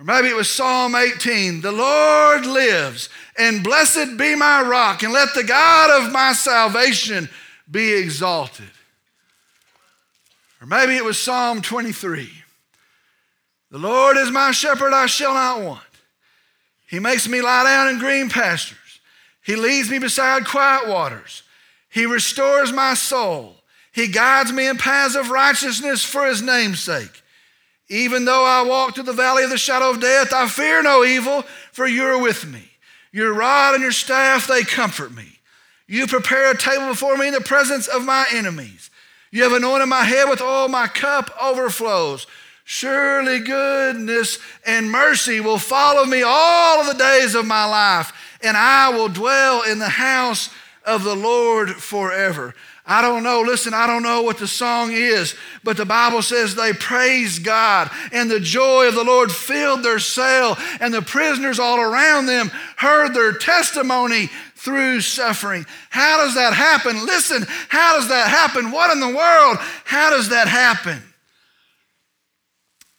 Or 0.00 0.04
maybe 0.04 0.26
it 0.26 0.34
was 0.34 0.50
Psalm 0.50 0.96
18 0.96 1.60
The 1.60 1.70
Lord 1.70 2.44
lives, 2.44 3.08
and 3.38 3.62
blessed 3.62 4.16
be 4.18 4.34
my 4.34 4.62
rock, 4.62 5.04
and 5.04 5.12
let 5.12 5.28
the 5.32 5.44
God 5.44 6.02
of 6.02 6.10
my 6.10 6.32
salvation 6.32 7.28
be 7.70 7.92
exalted. 7.92 8.70
Or 10.60 10.66
maybe 10.66 10.96
it 10.96 11.04
was 11.04 11.20
Psalm 11.20 11.62
23 11.62 12.32
The 13.70 13.78
Lord 13.78 14.16
is 14.16 14.32
my 14.32 14.50
shepherd, 14.50 14.92
I 14.92 15.06
shall 15.06 15.34
not 15.34 15.62
want. 15.62 15.80
He 16.88 16.98
makes 16.98 17.28
me 17.28 17.40
lie 17.40 17.62
down 17.62 17.90
in 17.90 18.00
green 18.00 18.28
pastures. 18.28 18.81
He 19.42 19.56
leads 19.56 19.90
me 19.90 19.98
beside 19.98 20.46
quiet 20.46 20.88
waters. 20.88 21.42
He 21.88 22.06
restores 22.06 22.72
my 22.72 22.94
soul. 22.94 23.56
He 23.92 24.08
guides 24.08 24.52
me 24.52 24.68
in 24.68 24.78
paths 24.78 25.14
of 25.14 25.30
righteousness 25.30 26.04
for 26.04 26.26
his 26.26 26.40
name's 26.40 26.80
sake. 26.80 27.22
Even 27.88 28.24
though 28.24 28.44
I 28.46 28.62
walk 28.62 28.94
through 28.94 29.04
the 29.04 29.12
valley 29.12 29.44
of 29.44 29.50
the 29.50 29.58
shadow 29.58 29.90
of 29.90 30.00
death, 30.00 30.32
I 30.32 30.48
fear 30.48 30.82
no 30.82 31.04
evil, 31.04 31.44
for 31.72 31.86
you 31.86 32.04
are 32.04 32.20
with 32.20 32.46
me. 32.46 32.70
Your 33.12 33.34
rod 33.34 33.74
and 33.74 33.82
your 33.82 33.92
staff, 33.92 34.46
they 34.46 34.62
comfort 34.62 35.14
me. 35.14 35.40
You 35.86 36.06
prepare 36.06 36.50
a 36.50 36.56
table 36.56 36.88
before 36.88 37.18
me 37.18 37.28
in 37.28 37.34
the 37.34 37.42
presence 37.42 37.86
of 37.88 38.04
my 38.04 38.24
enemies. 38.32 38.90
You 39.30 39.42
have 39.42 39.52
anointed 39.52 39.88
my 39.88 40.04
head 40.04 40.28
with 40.30 40.40
oil, 40.40 40.68
my 40.68 40.86
cup 40.86 41.30
overflows. 41.40 42.26
Surely 42.64 43.40
goodness 43.40 44.38
and 44.64 44.90
mercy 44.90 45.40
will 45.40 45.58
follow 45.58 46.06
me 46.06 46.22
all 46.24 46.80
of 46.80 46.86
the 46.86 47.02
days 47.02 47.34
of 47.34 47.44
my 47.44 47.64
life, 47.66 48.12
and 48.42 48.56
I 48.56 48.90
will 48.90 49.08
dwell 49.08 49.62
in 49.62 49.78
the 49.78 49.88
house 49.88 50.50
of 50.84 51.04
the 51.04 51.16
Lord 51.16 51.70
forever. 51.70 52.54
I 52.84 53.00
don't 53.00 53.22
know. 53.22 53.42
Listen, 53.42 53.74
I 53.74 53.86
don't 53.86 54.02
know 54.02 54.22
what 54.22 54.38
the 54.38 54.48
song 54.48 54.90
is, 54.92 55.36
but 55.62 55.76
the 55.76 55.84
Bible 55.84 56.20
says 56.20 56.54
they 56.54 56.72
praised 56.72 57.44
God, 57.44 57.90
and 58.12 58.28
the 58.28 58.40
joy 58.40 58.88
of 58.88 58.94
the 58.96 59.04
Lord 59.04 59.30
filled 59.30 59.84
their 59.84 60.00
cell, 60.00 60.58
and 60.80 60.92
the 60.92 61.02
prisoners 61.02 61.60
all 61.60 61.80
around 61.80 62.26
them 62.26 62.50
heard 62.76 63.14
their 63.14 63.32
testimony 63.32 64.28
through 64.56 65.00
suffering. 65.00 65.64
How 65.90 66.24
does 66.24 66.34
that 66.34 66.54
happen? 66.54 67.06
Listen, 67.06 67.44
how 67.68 67.98
does 67.98 68.08
that 68.08 68.28
happen? 68.28 68.72
What 68.72 68.92
in 68.92 69.00
the 69.00 69.16
world? 69.16 69.58
How 69.84 70.10
does 70.10 70.30
that 70.30 70.48
happen? 70.48 71.00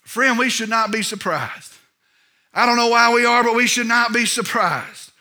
Friend, 0.01 0.37
we 0.37 0.49
should 0.49 0.69
not 0.69 0.91
be 0.91 1.01
surprised. 1.01 1.73
I 2.53 2.65
don't 2.65 2.77
know 2.77 2.89
why 2.89 3.13
we 3.13 3.25
are, 3.25 3.43
but 3.43 3.55
we 3.55 3.67
should 3.67 3.87
not 3.87 4.13
be 4.13 4.25
surprised. 4.25 5.11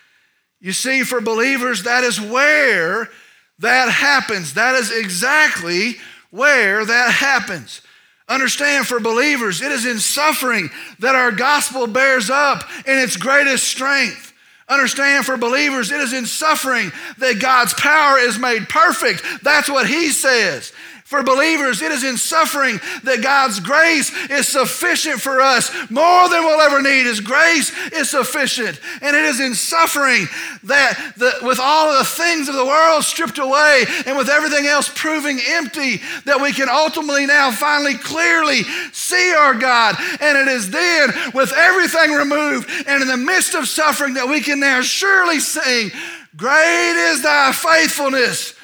You 0.63 0.73
see, 0.73 1.03
for 1.03 1.21
believers, 1.21 1.83
that 1.83 2.05
is 2.05 2.21
where 2.21 3.11
that 3.59 3.91
happens. 3.91 4.55
That 4.55 4.77
is 4.77 4.93
exactly 4.93 5.97
where 6.31 6.87
that 6.87 7.11
happens. 7.11 7.83
Understand, 8.29 8.87
for 8.87 9.01
believers, 9.01 9.61
it 9.61 9.73
is 9.73 9.85
in 9.85 9.99
suffering 9.99 10.71
that 11.01 11.17
our 11.17 11.33
gospel 11.33 11.89
bears 11.89 12.31
up 12.31 12.63
in 12.87 12.97
its 12.97 13.17
greatest 13.17 13.65
strength. 13.65 14.33
Understand, 14.69 15.27
for 15.27 15.37
believers, 15.37 15.91
it 15.91 16.01
is 16.01 16.13
in 16.13 16.27
suffering 16.27 16.93
that 17.19 17.41
God's 17.41 17.75
power 17.75 18.19
is 18.19 18.39
made 18.39 18.69
perfect. 18.69 19.25
That's 19.43 19.69
what 19.69 19.89
He 19.89 20.11
says. 20.11 20.73
For 21.13 21.23
believers, 21.23 21.83
it 21.83 21.93
is 21.93 22.05
in 22.05 22.17
suffering 22.17 22.81
that 23.03 23.21
God's 23.23 23.61
grace 23.61 24.11
is 24.31 24.49
sufficient 24.49 25.21
for 25.21 25.43
us. 25.43 25.71
More 25.91 26.27
than 26.31 26.43
we'll 26.43 26.63
ever 26.63 26.81
need. 26.81 27.05
His 27.05 27.21
grace 27.21 27.71
is 27.93 28.09
sufficient. 28.09 28.81
And 29.03 29.15
it 29.15 29.23
is 29.27 29.39
in 29.39 29.55
suffering 29.55 30.27
that 30.65 31.13
the, 31.19 31.35
with 31.43 31.61
all 31.61 31.91
of 31.91 31.99
the 31.99 32.07
things 32.07 32.49
of 32.49 32.55
the 32.55 32.65
world 32.65 33.05
stripped 33.05 33.37
away 33.37 33.85
and 34.07 34.17
with 34.17 34.31
everything 34.31 34.65
else 34.65 34.91
proving 34.95 35.39
empty, 35.49 36.01
that 36.25 36.41
we 36.41 36.51
can 36.51 36.71
ultimately 36.71 37.27
now 37.27 37.51
finally 37.51 37.99
clearly 37.99 38.63
see 38.93 39.35
our 39.35 39.53
God. 39.53 39.97
And 40.19 40.39
it 40.39 40.49
is 40.49 40.71
then, 40.71 41.11
with 41.35 41.53
everything 41.53 42.13
removed 42.13 42.71
and 42.87 43.03
in 43.03 43.09
the 43.09 43.19
midst 43.19 43.55
of 43.55 43.69
suffering, 43.69 44.15
that 44.15 44.29
we 44.29 44.41
can 44.41 44.61
now 44.61 44.81
surely 44.81 45.41
sing, 45.41 45.91
Great 46.39 47.11
is 47.13 47.23
thy 47.23 47.53
faithfulness. 47.53 48.55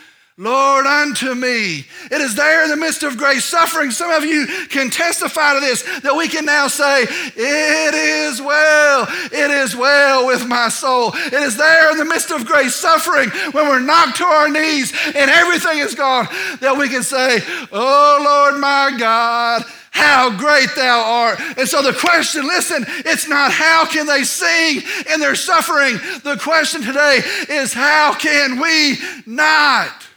Lord, 0.41 0.87
unto 0.87 1.35
me. 1.35 1.85
It 2.13 2.21
is 2.21 2.37
there 2.37 2.63
in 2.63 2.71
the 2.71 2.77
midst 2.77 3.03
of 3.03 3.17
great 3.17 3.41
suffering. 3.41 3.91
Some 3.91 4.13
of 4.13 4.25
you 4.25 4.47
can 4.69 4.89
testify 4.89 5.55
to 5.55 5.61
this 5.61 5.83
that 6.03 6.15
we 6.15 6.29
can 6.29 6.45
now 6.45 6.69
say, 6.69 7.03
It 7.03 7.95
is 7.95 8.41
well, 8.41 9.09
it 9.33 9.51
is 9.51 9.75
well 9.75 10.29
with 10.29 10.47
my 10.47 10.69
soul. 10.69 11.11
It 11.13 11.33
is 11.33 11.57
there 11.57 11.91
in 11.91 11.99
the 11.99 12.05
midst 12.05 12.31
of 12.31 12.47
great 12.47 12.71
suffering 12.71 13.31
when 13.51 13.67
we're 13.67 13.81
knocked 13.81 14.19
to 14.19 14.25
our 14.27 14.49
knees 14.49 14.93
and 15.07 15.29
everything 15.29 15.79
is 15.79 15.97
gone 15.97 16.29
that 16.61 16.77
we 16.79 16.89
can 16.89 17.03
say, 17.03 17.41
Oh 17.73 18.21
Lord 18.25 18.61
my 18.61 18.97
God. 18.97 19.65
How 19.91 20.31
great 20.39 20.69
thou 20.77 21.01
art. 21.01 21.41
And 21.59 21.67
so 21.67 21.83
the 21.83 21.99
question, 21.99 22.47
listen, 22.47 22.85
it's 22.87 23.27
not 23.27 23.51
how 23.51 23.85
can 23.87 24.07
they 24.07 24.23
sing 24.23 24.83
in 25.13 25.19
their 25.19 25.35
suffering. 25.35 25.95
The 26.23 26.39
question 26.41 26.83
today 26.83 27.23
is 27.49 27.73
how 27.73 28.15
can 28.15 28.61
we 28.61 28.99
not? 29.27 30.08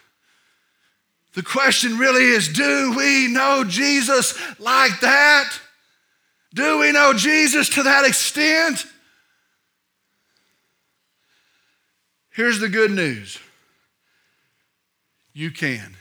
The 1.33 1.43
question 1.43 1.97
really 1.97 2.25
is 2.25 2.49
do 2.49 2.93
we 2.97 3.27
know 3.27 3.63
Jesus 3.63 4.37
like 4.59 4.99
that? 4.99 5.51
Do 6.53 6.79
we 6.79 6.91
know 6.91 7.13
Jesus 7.13 7.69
to 7.69 7.83
that 7.83 8.05
extent? 8.05 8.85
Here's 12.31 12.59
the 12.59 12.69
good 12.69 12.91
news 12.91 13.37
you 15.33 15.51
can. 15.51 15.95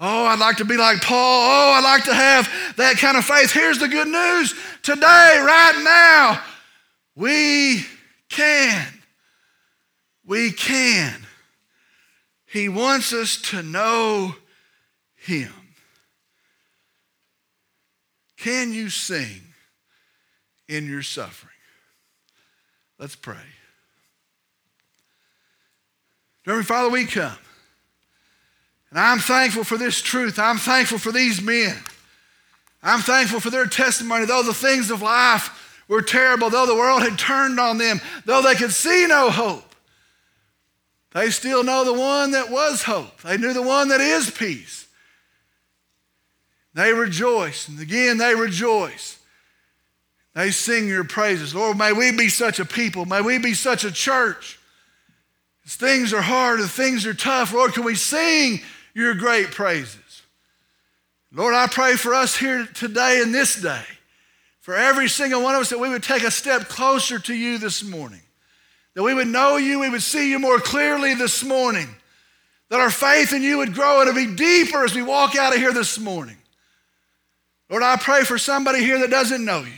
Oh, 0.00 0.24
I'd 0.26 0.40
like 0.40 0.56
to 0.56 0.64
be 0.64 0.76
like 0.76 1.00
Paul. 1.00 1.16
Oh, 1.16 1.72
I'd 1.76 1.84
like 1.84 2.04
to 2.06 2.14
have 2.14 2.48
that 2.76 2.96
kind 2.96 3.16
of 3.16 3.24
faith. 3.24 3.52
Here's 3.52 3.78
the 3.78 3.86
good 3.86 4.08
news 4.08 4.52
today, 4.82 5.40
right 5.40 5.80
now, 5.84 6.42
we 7.14 7.86
can. 8.28 8.84
We 10.26 10.50
can. 10.50 11.21
He 12.52 12.68
wants 12.68 13.14
us 13.14 13.40
to 13.50 13.62
know 13.62 14.34
Him. 15.16 15.52
Can 18.36 18.74
you 18.74 18.90
sing 18.90 19.40
in 20.68 20.86
your 20.86 21.02
suffering? 21.02 21.48
Let's 22.98 23.16
pray. 23.16 23.36
Dear 26.44 26.62
Father, 26.62 26.90
we 26.90 27.06
come. 27.06 27.38
And 28.90 28.98
I'm 28.98 29.20
thankful 29.20 29.64
for 29.64 29.78
this 29.78 30.02
truth. 30.02 30.38
I'm 30.38 30.58
thankful 30.58 30.98
for 30.98 31.10
these 31.10 31.40
men. 31.40 31.74
I'm 32.82 33.00
thankful 33.00 33.40
for 33.40 33.48
their 33.48 33.64
testimony. 33.64 34.26
Though 34.26 34.42
the 34.42 34.52
things 34.52 34.90
of 34.90 35.00
life 35.00 35.84
were 35.88 36.02
terrible, 36.02 36.50
though 36.50 36.66
the 36.66 36.74
world 36.74 37.00
had 37.00 37.18
turned 37.18 37.58
on 37.58 37.78
them, 37.78 38.02
though 38.26 38.42
they 38.42 38.56
could 38.56 38.72
see 38.72 39.06
no 39.08 39.30
hope, 39.30 39.71
they 41.14 41.30
still 41.30 41.62
know 41.62 41.84
the 41.84 41.92
one 41.92 42.30
that 42.32 42.50
was 42.50 42.82
hope. 42.82 43.20
They 43.22 43.36
knew 43.36 43.52
the 43.52 43.62
one 43.62 43.88
that 43.88 44.00
is 44.00 44.30
peace. 44.30 44.86
They 46.74 46.92
rejoice. 46.92 47.68
And 47.68 47.78
again, 47.80 48.16
they 48.18 48.34
rejoice. 48.34 49.18
They 50.34 50.50
sing 50.50 50.88
your 50.88 51.04
praises. 51.04 51.54
Lord, 51.54 51.76
may 51.76 51.92
we 51.92 52.10
be 52.12 52.28
such 52.28 52.58
a 52.58 52.64
people. 52.64 53.04
May 53.04 53.20
we 53.20 53.38
be 53.38 53.52
such 53.52 53.84
a 53.84 53.92
church. 53.92 54.58
As 55.66 55.76
things 55.76 56.12
are 56.14 56.22
hard 56.22 56.60
and 56.60 56.70
things 56.70 57.06
are 57.06 57.14
tough, 57.14 57.52
Lord, 57.52 57.74
can 57.74 57.84
we 57.84 57.94
sing 57.94 58.60
your 58.94 59.14
great 59.14 59.50
praises? 59.50 60.22
Lord, 61.30 61.54
I 61.54 61.66
pray 61.66 61.96
for 61.96 62.14
us 62.14 62.36
here 62.36 62.66
today 62.74 63.20
and 63.22 63.34
this 63.34 63.60
day, 63.60 63.84
for 64.60 64.74
every 64.74 65.08
single 65.08 65.42
one 65.42 65.54
of 65.54 65.62
us, 65.62 65.70
that 65.70 65.78
we 65.78 65.88
would 65.88 66.02
take 66.02 66.24
a 66.24 66.30
step 66.30 66.68
closer 66.68 67.18
to 67.18 67.34
you 67.34 67.58
this 67.58 67.84
morning. 67.84 68.21
That 68.94 69.02
we 69.02 69.14
would 69.14 69.28
know 69.28 69.56
you, 69.56 69.80
we 69.80 69.88
would 69.88 70.02
see 70.02 70.30
you 70.30 70.38
more 70.38 70.58
clearly 70.58 71.14
this 71.14 71.42
morning. 71.42 71.88
That 72.68 72.80
our 72.80 72.90
faith 72.90 73.32
in 73.32 73.42
you 73.42 73.58
would 73.58 73.74
grow 73.74 74.00
and 74.00 74.10
it 74.10 74.14
be 74.14 74.34
deeper 74.34 74.84
as 74.84 74.94
we 74.94 75.02
walk 75.02 75.36
out 75.36 75.54
of 75.54 75.58
here 75.58 75.72
this 75.72 75.98
morning. 75.98 76.36
Lord, 77.70 77.82
I 77.82 77.96
pray 77.96 78.22
for 78.24 78.38
somebody 78.38 78.80
here 78.80 78.98
that 79.00 79.10
doesn't 79.10 79.44
know 79.44 79.60
you. 79.60 79.72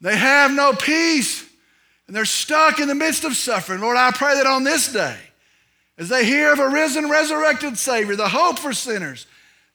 They 0.00 0.16
have 0.16 0.52
no 0.52 0.72
peace 0.72 1.44
and 2.06 2.16
they're 2.16 2.24
stuck 2.24 2.80
in 2.80 2.88
the 2.88 2.94
midst 2.94 3.24
of 3.24 3.36
suffering. 3.36 3.80
Lord, 3.80 3.96
I 3.96 4.10
pray 4.12 4.34
that 4.34 4.46
on 4.46 4.64
this 4.64 4.92
day, 4.92 5.16
as 5.98 6.08
they 6.08 6.24
hear 6.24 6.52
of 6.52 6.58
a 6.58 6.68
risen, 6.68 7.10
resurrected 7.10 7.76
Savior, 7.76 8.16
the 8.16 8.28
hope 8.28 8.58
for 8.58 8.72
sinners, 8.72 9.26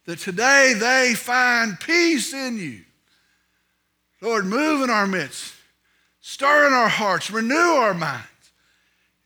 that 0.06 0.20
today 0.20 0.74
they 0.76 1.14
find 1.16 1.80
peace 1.80 2.34
in 2.34 2.58
you. 2.58 2.82
Lord, 4.22 4.46
move 4.46 4.82
in 4.82 4.90
our 4.90 5.06
midst. 5.06 5.53
Stir 6.26 6.68
in 6.68 6.74
our 6.74 6.88
hearts, 6.88 7.30
renew 7.30 7.54
our 7.54 7.93
minds, 7.93 8.24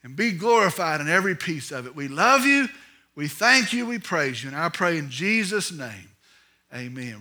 and 0.01 0.15
be 0.15 0.31
glorified 0.31 0.99
in 0.99 1.07
every 1.07 1.35
piece 1.35 1.71
of 1.71 1.85
it. 1.85 1.95
We 1.95 2.07
love 2.07 2.43
you, 2.43 2.67
we 3.15 3.27
thank 3.27 3.71
you, 3.71 3.85
we 3.85 3.99
praise 3.99 4.43
you, 4.43 4.49
and 4.49 4.57
I 4.57 4.69
pray 4.69 4.97
in 4.97 5.11
Jesus' 5.11 5.71
name, 5.71 6.09
amen. 6.73 7.15